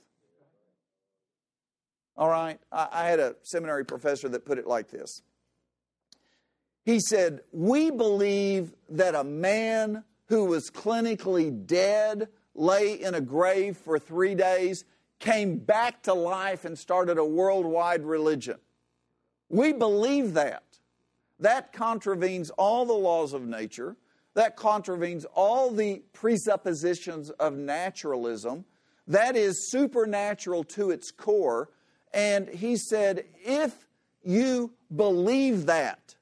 All 2.18 2.30
right? 2.30 2.60
I, 2.72 2.88
I 2.92 3.08
had 3.10 3.20
a 3.20 3.36
seminary 3.44 3.86
professor 3.86 4.28
that 4.30 4.46
put 4.46 4.58
it 4.58 4.68
like 4.68 4.90
this. 4.90 5.22
He 6.84 7.00
said, 7.00 7.42
We 7.52 7.92
believe 7.92 8.74
that 8.90 9.14
a 9.14 9.24
man 9.24 10.04
who 10.28 10.46
was 10.46 10.70
clinically 10.70 11.66
dead, 11.66 12.30
lay 12.56 12.94
in 12.94 13.14
a 13.14 13.22
grave 13.22 13.78
for 13.78 14.00
three 14.00 14.36
days, 14.36 14.84
came 15.20 15.58
back 15.58 16.04
to 16.04 16.14
life 16.14 16.66
and 16.66 16.78
started 16.78 17.18
a 17.18 17.26
worldwide 17.26 18.04
religion. 18.04 18.58
We 19.50 19.74
believe 19.74 20.34
that. 20.34 20.64
That 21.40 21.74
contravenes 21.74 22.50
all 22.52 22.86
the 22.86 22.94
laws 22.94 23.34
of 23.34 23.44
nature. 23.44 23.96
That 24.34 24.56
contravenes 24.56 25.26
all 25.34 25.72
the 25.72 26.04
presuppositions 26.14 27.30
of 27.32 27.54
naturalism. 27.54 28.66
That 29.08 29.36
is 29.36 29.72
supernatural 29.72 30.64
to 30.66 30.92
its 30.92 31.12
core. 31.12 31.70
And 32.14 32.48
he 32.50 32.76
said, 32.78 33.26
if 33.44 33.88
you 34.24 34.74
believe 34.96 35.66
that, 35.68 36.16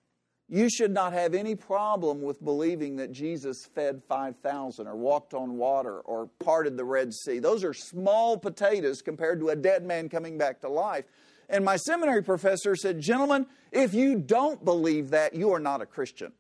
you 0.48 0.70
should 0.70 0.92
not 0.92 1.14
have 1.14 1.34
any 1.34 1.56
problem 1.56 2.22
with 2.22 2.44
believing 2.44 2.98
that 2.98 3.12
Jesus 3.12 3.66
fed 3.74 4.04
5,000 4.08 4.88
or 4.88 4.96
walked 4.96 5.34
on 5.34 5.58
water 5.58 6.00
or 6.02 6.30
parted 6.40 6.78
the 6.78 6.86
Red 6.86 7.14
Sea. 7.14 7.40
Those 7.40 7.64
are 7.64 7.74
small 7.74 8.38
potatoes 8.38 9.02
compared 9.02 9.40
to 9.40 9.50
a 9.50 9.56
dead 9.56 9.84
man 9.84 10.08
coming 10.08 10.38
back 10.38 10.62
to 10.62 10.70
life. 10.70 11.06
And 11.50 11.64
my 11.64 11.76
seminary 11.76 12.24
professor 12.24 12.76
said, 12.76 13.00
Gentlemen, 13.00 13.46
if 13.72 13.94
you 13.94 14.18
don't 14.18 14.64
believe 14.64 15.12
that, 15.12 15.34
you 15.34 15.52
are 15.52 15.60
not 15.60 15.82
a 15.82 15.86
Christian. 15.86 16.32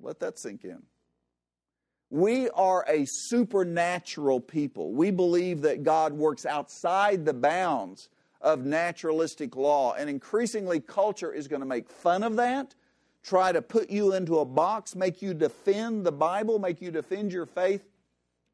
Let 0.00 0.20
that 0.20 0.38
sink 0.38 0.64
in. 0.64 0.82
We 2.10 2.50
are 2.50 2.84
a 2.88 3.04
supernatural 3.06 4.40
people. 4.40 4.92
We 4.92 5.10
believe 5.10 5.62
that 5.62 5.84
God 5.84 6.12
works 6.12 6.44
outside 6.44 7.24
the 7.24 7.34
bounds 7.34 8.08
of 8.40 8.64
naturalistic 8.64 9.54
law. 9.54 9.94
And 9.94 10.10
increasingly, 10.10 10.80
culture 10.80 11.32
is 11.32 11.46
going 11.46 11.60
to 11.60 11.66
make 11.66 11.88
fun 11.88 12.22
of 12.22 12.36
that, 12.36 12.74
try 13.22 13.52
to 13.52 13.62
put 13.62 13.90
you 13.90 14.14
into 14.14 14.38
a 14.38 14.44
box, 14.44 14.96
make 14.96 15.22
you 15.22 15.34
defend 15.34 16.04
the 16.04 16.12
Bible, 16.12 16.58
make 16.58 16.80
you 16.80 16.90
defend 16.90 17.32
your 17.32 17.46
faith 17.46 17.89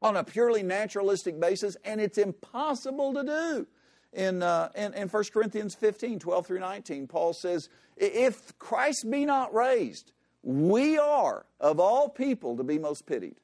on 0.01 0.15
a 0.17 0.23
purely 0.23 0.63
naturalistic 0.63 1.39
basis, 1.39 1.75
and 1.83 1.99
it's 1.99 2.17
impossible 2.17 3.13
to 3.13 3.23
do. 3.23 3.67
In, 4.13 4.41
uh, 4.41 4.69
in, 4.75 4.93
in 4.93 5.09
1 5.09 5.23
Corinthians 5.33 5.75
15, 5.75 6.19
12 6.19 6.47
through 6.47 6.59
19, 6.59 7.07
Paul 7.07 7.33
says, 7.33 7.69
If 7.97 8.57
Christ 8.57 9.09
be 9.09 9.25
not 9.25 9.53
raised, 9.53 10.11
we 10.43 10.97
are, 10.97 11.45
of 11.59 11.79
all 11.79 12.09
people, 12.09 12.55
to 12.57 12.63
be 12.63 12.79
most 12.79 13.05
pitied. 13.05 13.35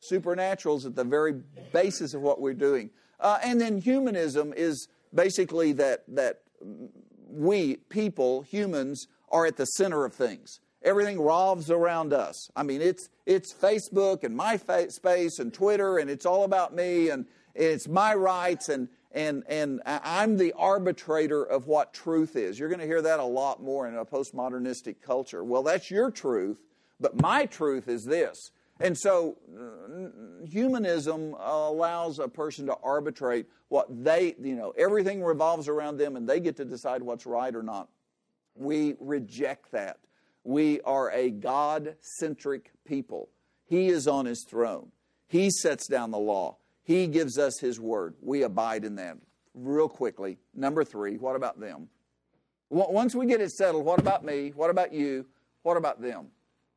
Supernatural 0.00 0.76
is 0.76 0.86
at 0.86 0.94
the 0.94 1.04
very 1.04 1.34
basis 1.72 2.14
of 2.14 2.22
what 2.22 2.40
we're 2.40 2.54
doing. 2.54 2.90
Uh, 3.18 3.38
and 3.42 3.60
then 3.60 3.80
humanism 3.80 4.54
is 4.56 4.88
basically 5.12 5.72
that, 5.72 6.04
that 6.08 6.42
we, 7.28 7.76
people, 7.88 8.42
humans, 8.42 9.08
are 9.30 9.44
at 9.44 9.56
the 9.56 9.64
center 9.64 10.04
of 10.04 10.14
things. 10.14 10.60
Everything 10.88 11.18
revolves 11.18 11.70
around 11.70 12.14
us. 12.14 12.50
I 12.56 12.62
mean, 12.62 12.80
it's, 12.80 13.10
it's 13.26 13.52
Facebook 13.52 14.24
and 14.24 14.38
MySpace 14.38 15.38
and 15.38 15.52
Twitter, 15.52 15.98
and 15.98 16.08
it's 16.08 16.24
all 16.24 16.44
about 16.44 16.74
me, 16.74 17.10
and 17.10 17.26
it's 17.54 17.86
my 17.86 18.14
rights, 18.14 18.70
and, 18.70 18.88
and, 19.12 19.42
and 19.48 19.82
I'm 19.84 20.38
the 20.38 20.54
arbitrator 20.56 21.44
of 21.44 21.66
what 21.66 21.92
truth 21.92 22.36
is. 22.36 22.58
You're 22.58 22.70
going 22.70 22.80
to 22.80 22.86
hear 22.86 23.02
that 23.02 23.20
a 23.20 23.24
lot 23.24 23.62
more 23.62 23.86
in 23.86 23.96
a 23.96 24.04
postmodernistic 24.06 25.02
culture. 25.02 25.44
Well, 25.44 25.62
that's 25.62 25.90
your 25.90 26.10
truth, 26.10 26.56
but 26.98 27.20
my 27.20 27.44
truth 27.44 27.86
is 27.86 28.06
this. 28.06 28.50
And 28.80 28.96
so, 28.96 29.36
uh, 29.54 30.46
humanism 30.46 31.34
allows 31.34 32.18
a 32.18 32.28
person 32.28 32.64
to 32.64 32.76
arbitrate 32.82 33.44
what 33.68 33.88
they, 34.04 34.36
you 34.40 34.56
know, 34.56 34.72
everything 34.78 35.22
revolves 35.22 35.68
around 35.68 35.98
them 35.98 36.16
and 36.16 36.26
they 36.26 36.40
get 36.40 36.56
to 36.56 36.64
decide 36.64 37.02
what's 37.02 37.26
right 37.26 37.54
or 37.54 37.62
not. 37.62 37.88
We 38.54 38.94
reject 39.00 39.72
that. 39.72 39.98
We 40.44 40.80
are 40.82 41.10
a 41.10 41.30
God 41.30 41.96
centric 42.00 42.70
people. 42.86 43.28
He 43.66 43.88
is 43.88 44.08
on 44.08 44.26
his 44.26 44.44
throne, 44.48 44.92
He 45.26 45.50
sets 45.50 45.86
down 45.86 46.10
the 46.10 46.18
law, 46.18 46.56
He 46.82 47.06
gives 47.06 47.38
us 47.38 47.58
His 47.58 47.78
word. 47.78 48.14
We 48.20 48.42
abide 48.42 48.84
in 48.84 48.96
that. 48.96 49.18
Real 49.54 49.88
quickly, 49.88 50.38
number 50.54 50.84
three, 50.84 51.16
what 51.16 51.34
about 51.34 51.58
them? 51.58 51.88
Once 52.70 53.14
we 53.14 53.26
get 53.26 53.40
it 53.40 53.50
settled, 53.50 53.84
what 53.84 53.98
about 53.98 54.24
me? 54.24 54.52
What 54.54 54.70
about 54.70 54.92
you? 54.92 55.26
What 55.62 55.76
about 55.76 56.00
them? 56.00 56.28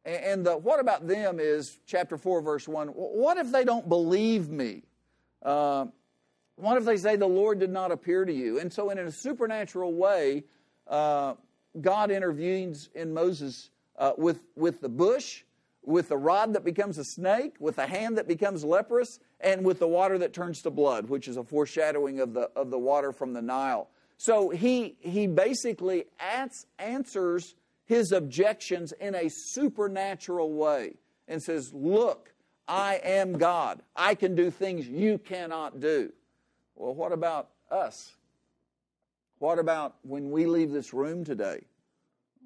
And 0.04 0.46
the 0.46 0.58
what 0.58 0.80
about 0.80 1.08
them 1.08 1.40
is 1.40 1.80
chapter 1.86 2.18
4, 2.18 2.42
verse 2.42 2.68
1. 2.68 2.88
What 2.88 3.38
if 3.38 3.52
they 3.52 3.64
don't 3.64 3.88
believe 3.88 4.50
me? 4.50 4.84
Uh, 5.44 5.86
what 6.56 6.78
if 6.78 6.86
they 6.86 6.98
say 6.98 7.16
the 7.16 7.28
Lord 7.28 7.60
did 7.60 7.70
not 7.70 7.92
appear 7.92 8.26
to 8.26 8.34
you? 8.34 8.60
And 8.60 8.72
so, 8.72 8.90
in 8.90 8.98
a 8.98 9.12
supernatural 9.12 9.94
way, 9.94 10.44
uh, 10.88 11.36
God 11.80 12.12
intervenes 12.12 12.90
in 12.94 13.14
Moses 13.14 13.70
uh, 13.98 14.14
with, 14.18 14.42
with 14.56 14.82
the 14.82 14.90
bush, 14.90 15.44
with 15.84 16.10
the 16.10 16.18
rod 16.18 16.54
that 16.54 16.64
becomes 16.64 16.98
a 16.98 17.04
snake, 17.04 17.56
with 17.60 17.78
the 17.78 17.88
hand 17.88 18.18
that 18.18 18.28
becomes 18.28 18.64
leprous, 18.64 19.20
and 19.40 19.64
with 19.64 19.80
the 19.80 19.88
water 19.88 20.18
that 20.18 20.34
turns 20.34 20.62
to 20.64 20.70
blood, 20.70 21.10
which 21.10 21.28
is 21.28 21.38
a 21.38 21.44
foreshadowing 21.44 22.20
of 22.20 22.34
the, 22.34 22.50
of 22.56 22.70
the 22.70 22.78
water 22.78 23.12
from 23.12 23.34
the 23.34 23.42
Nile. 23.42 23.90
So 24.18 24.50
he, 24.50 24.98
he 25.00 25.26
basically 25.28 26.06
answers 26.78 27.56
his 27.86 28.12
objections 28.12 28.94
in 29.00 29.16
a 29.16 29.30
supernatural 29.30 30.54
way 30.54 30.94
and 31.28 31.42
says, 31.42 31.74
Look, 31.74 32.34
I 32.68 33.02
am 33.04 33.34
God. 33.34 33.82
I 33.96 34.16
can 34.16 34.36
do 34.36 34.52
things 34.52 34.88
you 34.88 35.18
cannot 35.18 35.80
do. 35.80 36.14
Well, 36.76 36.94
what 36.94 37.12
about 37.12 37.50
us? 37.70 38.14
What 39.42 39.58
about 39.58 39.96
when 40.04 40.30
we 40.30 40.46
leave 40.46 40.70
this 40.70 40.94
room 40.94 41.26
today? 41.26 41.62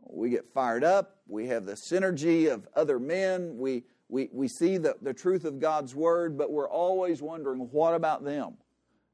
We 0.07 0.29
get 0.29 0.47
fired 0.53 0.85
up. 0.85 1.17
We 1.27 1.45
have 1.47 1.65
the 1.65 1.73
synergy 1.73 2.49
of 2.49 2.69
other 2.73 2.99
men. 2.99 3.57
We, 3.57 3.83
we, 4.07 4.29
we 4.31 4.47
see 4.47 4.77
the, 4.77 4.95
the 5.01 5.13
truth 5.13 5.43
of 5.43 5.59
God's 5.59 5.93
word, 5.93 6.37
but 6.37 6.53
we're 6.53 6.69
always 6.69 7.21
wondering 7.21 7.67
what 7.71 7.95
about 7.95 8.23
them? 8.23 8.53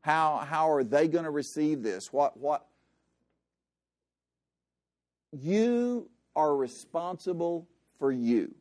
How, 0.02 0.46
how 0.48 0.72
are 0.72 0.84
they 0.84 1.08
going 1.08 1.24
to 1.24 1.32
receive 1.32 1.82
this? 1.82 2.14
What, 2.14 2.38
what? 2.38 2.68
You 5.32 6.08
are 6.36 6.56
responsible 6.56 7.68
for 7.98 8.12
you. 8.12 8.54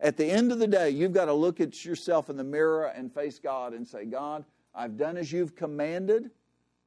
At 0.00 0.16
the 0.16 0.24
end 0.24 0.50
of 0.50 0.58
the 0.58 0.66
day, 0.66 0.88
you've 0.88 1.12
got 1.12 1.26
to 1.26 1.34
look 1.34 1.60
at 1.60 1.84
yourself 1.84 2.30
in 2.30 2.38
the 2.38 2.44
mirror 2.44 2.86
and 2.86 3.12
face 3.12 3.38
God 3.38 3.74
and 3.74 3.86
say, 3.86 4.06
God, 4.06 4.46
I've 4.74 4.96
done 4.96 5.18
as 5.18 5.30
you've 5.30 5.54
commanded. 5.54 6.30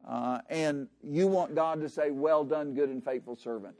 Uh, 0.08 0.40
and 0.50 0.88
you 1.04 1.28
want 1.28 1.56
God 1.56 1.82
to 1.82 1.90
say, 1.90 2.12
Well 2.12 2.44
done, 2.44 2.74
good 2.74 2.90
and 2.90 3.04
faithful 3.04 3.36
servant. 3.36 3.76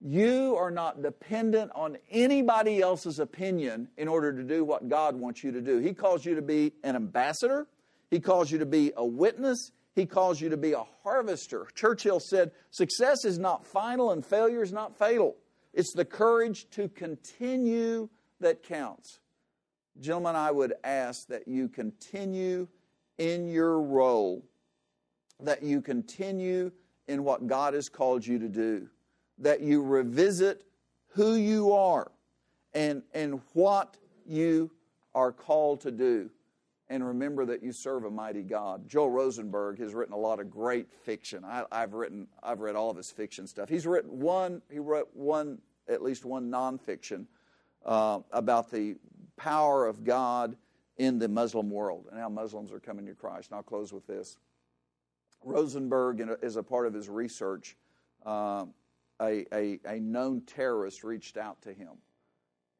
You 0.00 0.56
are 0.56 0.70
not 0.70 1.02
dependent 1.02 1.72
on 1.74 1.96
anybody 2.10 2.80
else's 2.80 3.18
opinion 3.18 3.88
in 3.96 4.08
order 4.08 4.32
to 4.32 4.42
do 4.42 4.64
what 4.64 4.88
God 4.88 5.16
wants 5.16 5.42
you 5.42 5.52
to 5.52 5.60
do. 5.60 5.78
He 5.78 5.94
calls 5.94 6.24
you 6.24 6.34
to 6.34 6.42
be 6.42 6.72
an 6.84 6.96
ambassador, 6.96 7.66
He 8.10 8.20
calls 8.20 8.50
you 8.50 8.58
to 8.58 8.66
be 8.66 8.92
a 8.96 9.04
witness, 9.04 9.72
He 9.94 10.06
calls 10.06 10.40
you 10.40 10.50
to 10.50 10.56
be 10.56 10.72
a 10.72 10.84
harvester. 11.02 11.66
Churchill 11.74 12.20
said, 12.20 12.52
Success 12.70 13.24
is 13.24 13.38
not 13.38 13.66
final 13.66 14.12
and 14.12 14.24
failure 14.24 14.62
is 14.62 14.72
not 14.72 14.98
fatal. 14.98 15.36
It's 15.72 15.92
the 15.92 16.04
courage 16.04 16.68
to 16.70 16.88
continue 16.88 18.08
that 18.40 18.62
counts. 18.62 19.20
Gentlemen, 20.00 20.36
I 20.36 20.50
would 20.50 20.74
ask 20.84 21.26
that 21.28 21.48
you 21.48 21.68
continue 21.68 22.68
in 23.18 23.48
your 23.48 23.80
role, 23.80 24.44
that 25.40 25.62
you 25.62 25.80
continue 25.80 26.70
in 27.08 27.24
what 27.24 27.46
God 27.46 27.74
has 27.74 27.88
called 27.88 28.26
you 28.26 28.38
to 28.38 28.48
do 28.48 28.88
that 29.38 29.60
you 29.60 29.82
revisit 29.82 30.64
who 31.08 31.34
you 31.34 31.72
are 31.72 32.10
and, 32.74 33.02
and 33.14 33.40
what 33.52 33.96
you 34.26 34.70
are 35.14 35.32
called 35.32 35.80
to 35.82 35.90
do. 35.90 36.30
And 36.88 37.04
remember 37.04 37.44
that 37.46 37.62
you 37.62 37.72
serve 37.72 38.04
a 38.04 38.10
mighty 38.10 38.42
God. 38.42 38.88
Joel 38.88 39.10
Rosenberg 39.10 39.80
has 39.80 39.92
written 39.92 40.14
a 40.14 40.18
lot 40.18 40.38
of 40.38 40.50
great 40.50 40.88
fiction. 41.04 41.44
I, 41.44 41.64
have 41.72 41.94
written, 41.94 42.28
I've 42.42 42.60
read 42.60 42.76
all 42.76 42.90
of 42.90 42.96
his 42.96 43.10
fiction 43.10 43.46
stuff. 43.46 43.68
He's 43.68 43.86
written 43.86 44.20
one, 44.20 44.62
he 44.70 44.78
wrote 44.78 45.08
one, 45.12 45.58
at 45.88 46.02
least 46.02 46.24
one 46.24 46.50
nonfiction 46.50 47.26
uh, 47.84 48.20
about 48.30 48.70
the 48.70 48.96
power 49.36 49.86
of 49.86 50.04
God 50.04 50.56
in 50.96 51.18
the 51.18 51.28
Muslim 51.28 51.70
world 51.70 52.06
and 52.10 52.20
how 52.20 52.28
Muslims 52.28 52.72
are 52.72 52.80
coming 52.80 53.04
to 53.06 53.14
Christ. 53.14 53.50
And 53.50 53.56
I'll 53.56 53.62
close 53.62 53.92
with 53.92 54.06
this. 54.06 54.38
Rosenberg, 55.46 56.20
as 56.42 56.56
a 56.56 56.62
part 56.62 56.86
of 56.86 56.92
his 56.92 57.08
research, 57.08 57.76
uh, 58.26 58.66
a, 59.22 59.46
a, 59.54 59.78
a 59.86 60.00
known 60.00 60.42
terrorist 60.42 61.04
reached 61.04 61.36
out 61.36 61.62
to 61.62 61.72
him 61.72 61.92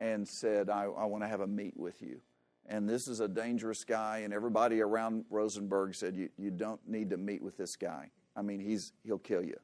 and 0.01 0.27
said, 0.27 0.69
I, 0.69 0.85
I 0.85 1.05
want 1.05 1.23
to 1.23 1.29
have 1.29 1.41
a 1.41 1.47
meet 1.47 1.77
with 1.77 2.03
you. 2.03 2.21
And 2.69 2.89
this 2.89 3.07
is 3.07 3.21
a 3.21 3.29
dangerous 3.29 3.85
guy, 3.85 4.19
and 4.19 4.35
everybody 4.35 4.81
around 4.81 5.25
Rosenberg 5.31 5.95
said, 5.95 6.17
You, 6.17 6.29
you 6.37 6.51
don't 6.51 6.81
need 6.89 7.11
to 7.11 7.17
meet 7.17 7.41
with 7.41 7.57
this 7.57 7.77
guy. 7.77 8.11
I 8.35 8.43
mean, 8.43 8.59
he's, 8.59 8.93
he'll 9.05 9.19
kill 9.19 9.45
you. 9.45 9.57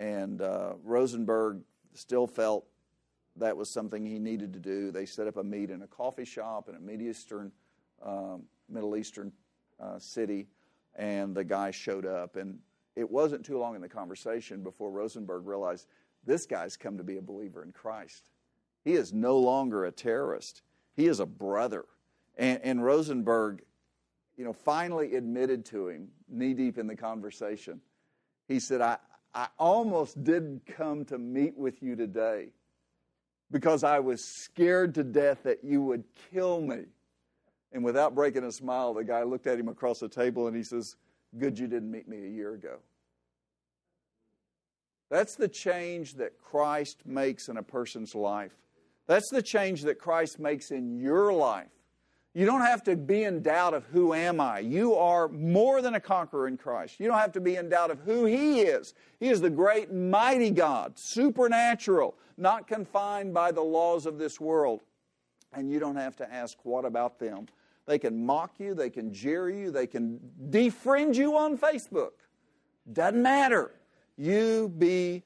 And 0.00 0.40
uh, 0.40 0.72
Rosenberg 0.82 1.60
still 1.92 2.26
felt 2.26 2.64
that 3.36 3.54
was 3.54 3.68
something 3.68 4.06
he 4.06 4.18
needed 4.18 4.54
to 4.54 4.58
do. 4.58 4.90
They 4.90 5.04
set 5.04 5.26
up 5.26 5.36
a 5.36 5.44
meet 5.44 5.70
in 5.70 5.82
a 5.82 5.86
coffee 5.86 6.24
shop 6.24 6.70
in 6.70 6.74
a 6.74 6.80
Middle 6.80 7.08
Eastern, 7.08 7.52
um, 8.02 8.44
Middle 8.70 8.96
Eastern 8.96 9.30
uh, 9.78 9.98
city, 9.98 10.48
and 10.96 11.34
the 11.34 11.44
guy 11.44 11.70
showed 11.70 12.06
up. 12.06 12.36
And 12.36 12.58
it 12.96 13.10
wasn't 13.10 13.44
too 13.44 13.58
long 13.58 13.74
in 13.74 13.80
the 13.80 13.88
conversation 13.88 14.62
before 14.62 14.90
Rosenberg 14.90 15.46
realized 15.46 15.86
this 16.26 16.46
guy's 16.46 16.76
come 16.76 16.98
to 16.98 17.04
be 17.04 17.16
a 17.16 17.22
believer 17.22 17.62
in 17.62 17.72
Christ. 17.72 18.30
He 18.84 18.92
is 18.92 19.12
no 19.12 19.38
longer 19.38 19.84
a 19.84 19.92
terrorist, 19.92 20.62
he 20.96 21.06
is 21.06 21.20
a 21.20 21.26
brother. 21.26 21.84
And, 22.36 22.60
and 22.62 22.84
Rosenberg, 22.84 23.62
you 24.36 24.44
know, 24.44 24.52
finally 24.52 25.16
admitted 25.16 25.64
to 25.66 25.88
him, 25.88 26.08
knee 26.28 26.54
deep 26.54 26.78
in 26.78 26.86
the 26.86 26.96
conversation. 26.96 27.80
He 28.48 28.60
said, 28.60 28.80
I, 28.80 28.96
I 29.34 29.48
almost 29.58 30.22
didn't 30.24 30.66
come 30.66 31.04
to 31.06 31.18
meet 31.18 31.56
with 31.56 31.82
you 31.82 31.96
today 31.96 32.48
because 33.50 33.84
I 33.84 33.98
was 33.98 34.24
scared 34.24 34.94
to 34.94 35.04
death 35.04 35.42
that 35.44 35.64
you 35.64 35.82
would 35.82 36.04
kill 36.32 36.60
me. 36.60 36.84
And 37.72 37.84
without 37.84 38.14
breaking 38.14 38.44
a 38.44 38.52
smile, 38.52 38.94
the 38.94 39.04
guy 39.04 39.22
looked 39.22 39.46
at 39.46 39.58
him 39.58 39.68
across 39.68 40.00
the 40.00 40.08
table 40.08 40.46
and 40.48 40.56
he 40.56 40.62
says, 40.62 40.96
Good 41.38 41.58
you 41.58 41.68
didn't 41.68 41.90
meet 41.90 42.08
me 42.08 42.24
a 42.24 42.28
year 42.28 42.54
ago. 42.54 42.78
That's 45.10 45.36
the 45.36 45.48
change 45.48 46.14
that 46.14 46.38
Christ 46.40 46.98
makes 47.04 47.48
in 47.48 47.56
a 47.56 47.62
person's 47.62 48.14
life. 48.14 48.52
That's 49.06 49.28
the 49.28 49.42
change 49.42 49.82
that 49.82 49.98
Christ 49.98 50.38
makes 50.38 50.70
in 50.70 50.98
your 51.00 51.32
life. 51.32 51.68
You 52.32 52.46
don't 52.46 52.60
have 52.60 52.84
to 52.84 52.94
be 52.94 53.24
in 53.24 53.42
doubt 53.42 53.74
of 53.74 53.84
who 53.86 54.14
am 54.14 54.40
I. 54.40 54.60
You 54.60 54.94
are 54.94 55.26
more 55.28 55.82
than 55.82 55.94
a 55.94 56.00
conqueror 56.00 56.46
in 56.46 56.56
Christ. 56.56 57.00
You 57.00 57.08
don't 57.08 57.18
have 57.18 57.32
to 57.32 57.40
be 57.40 57.56
in 57.56 57.68
doubt 57.68 57.90
of 57.90 57.98
who 58.00 58.24
He 58.24 58.60
is. 58.60 58.94
He 59.18 59.28
is 59.28 59.40
the 59.40 59.50
great, 59.50 59.92
mighty 59.92 60.50
God, 60.50 60.96
supernatural, 60.96 62.14
not 62.36 62.68
confined 62.68 63.34
by 63.34 63.50
the 63.50 63.62
laws 63.62 64.06
of 64.06 64.18
this 64.18 64.40
world. 64.40 64.82
And 65.52 65.68
you 65.68 65.80
don't 65.80 65.96
have 65.96 66.14
to 66.16 66.32
ask, 66.32 66.56
what 66.62 66.84
about 66.84 67.18
them? 67.18 67.46
They 67.90 67.98
can 67.98 68.24
mock 68.24 68.52
you, 68.60 68.72
they 68.72 68.88
can 68.88 69.12
jeer 69.12 69.50
you, 69.50 69.72
they 69.72 69.88
can 69.88 70.20
defriend 70.48 71.16
you 71.16 71.36
on 71.36 71.58
Facebook. 71.58 72.12
Doesn't 72.92 73.20
matter 73.20 73.72
you 74.16 74.68
be, 74.68 75.24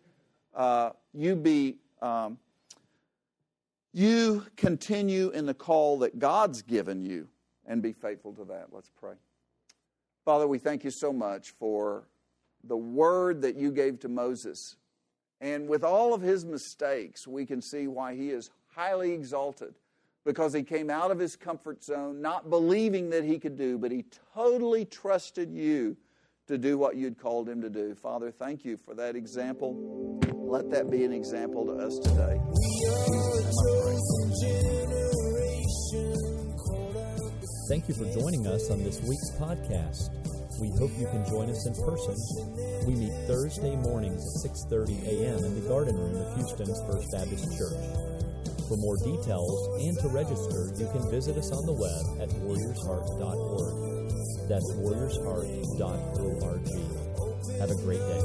uh, 0.55 0.92
you 1.12 1.37
be, 1.37 1.77
um, 2.00 2.38
you 3.92 4.46
continue 4.57 5.29
in 5.29 5.44
the 5.44 5.53
call 5.53 5.98
that 5.98 6.18
God's 6.18 6.62
given 6.62 7.05
you 7.05 7.29
and 7.66 7.83
be 7.83 7.92
faithful 7.92 8.33
to 8.33 8.46
that. 8.46 8.68
Let's 8.72 8.90
pray. 8.98 9.16
Father, 10.24 10.48
we 10.48 10.57
thank 10.57 10.85
you 10.85 10.90
so 10.90 11.12
much 11.12 11.50
for 11.59 12.09
the 12.66 12.79
word 12.79 13.42
that 13.42 13.57
you 13.57 13.72
gave 13.72 14.00
to 14.00 14.09
Moses. 14.09 14.77
And 15.38 15.68
with 15.68 15.85
all 15.85 16.14
of 16.14 16.22
his 16.22 16.46
mistakes, 16.46 17.27
we 17.27 17.44
can 17.44 17.61
see 17.61 17.88
why 17.88 18.14
he 18.14 18.31
is 18.31 18.48
highly 18.74 19.12
exalted 19.12 19.74
because 20.25 20.53
he 20.53 20.63
came 20.63 20.91
out 20.91 21.11
of 21.11 21.19
his 21.19 21.37
comfort 21.37 21.83
zone, 21.85 22.21
not 22.21 22.51
believing 22.51 23.11
that 23.11 23.25
he 23.25 23.39
could 23.39 23.57
do, 23.57 23.79
but 23.79 23.91
he 23.91 24.05
totally 24.35 24.85
trusted 24.85 25.51
you 25.51 25.97
to 26.47 26.59
do 26.59 26.77
what 26.77 26.97
you'd 26.97 27.19
called 27.19 27.49
him 27.49 27.61
to 27.63 27.71
do. 27.71 27.95
Father, 27.95 28.31
thank 28.31 28.65
you 28.65 28.77
for 28.77 28.95
that 28.95 29.17
example. 29.17 30.21
Let 30.33 30.71
that 30.71 30.91
be 30.91 31.05
an 31.05 31.13
example 31.13 31.67
to 31.67 31.73
us 31.73 31.99
today. 31.99 32.41
Thank 37.69 37.89
you 37.89 37.95
for 37.95 38.05
joining 38.13 38.47
us 38.47 38.71
on 38.71 38.83
this 38.85 39.01
week's 39.01 39.31
podcast. 39.39 40.11
We 40.61 40.71
hope 40.79 40.91
you 40.99 41.07
can 41.07 41.25
join 41.27 41.51
us 41.51 41.67
in 41.67 41.75
person. 41.75 42.15
We 42.87 42.95
meet 42.95 43.13
Thursday 43.27 43.75
mornings 43.77 44.23
at 44.45 44.53
6:30 44.53 45.03
a.m. 45.07 45.45
in 45.45 45.55
the 45.55 45.67
garden 45.67 45.97
room 45.97 46.15
of 46.15 46.37
Houston's 46.37 46.81
First 46.87 47.11
Baptist 47.11 47.59
Church. 47.59 48.13
For 48.68 48.77
more 48.79 48.96
details 49.05 49.53
and 49.81 49.98
to 50.00 50.09
register, 50.09 50.72
you 50.79 50.88
can 50.88 51.05
visit 51.11 51.37
us 51.37 51.53
on 51.53 51.66
the 51.66 51.77
web 51.77 52.22
at 52.24 52.31
warriorsheart.org. 52.40 53.74
That's 54.48 54.72
warriorsheart.org. 54.81 56.64
Have 57.61 57.70
a 57.70 57.77
great 57.85 58.00
day. 58.00 58.20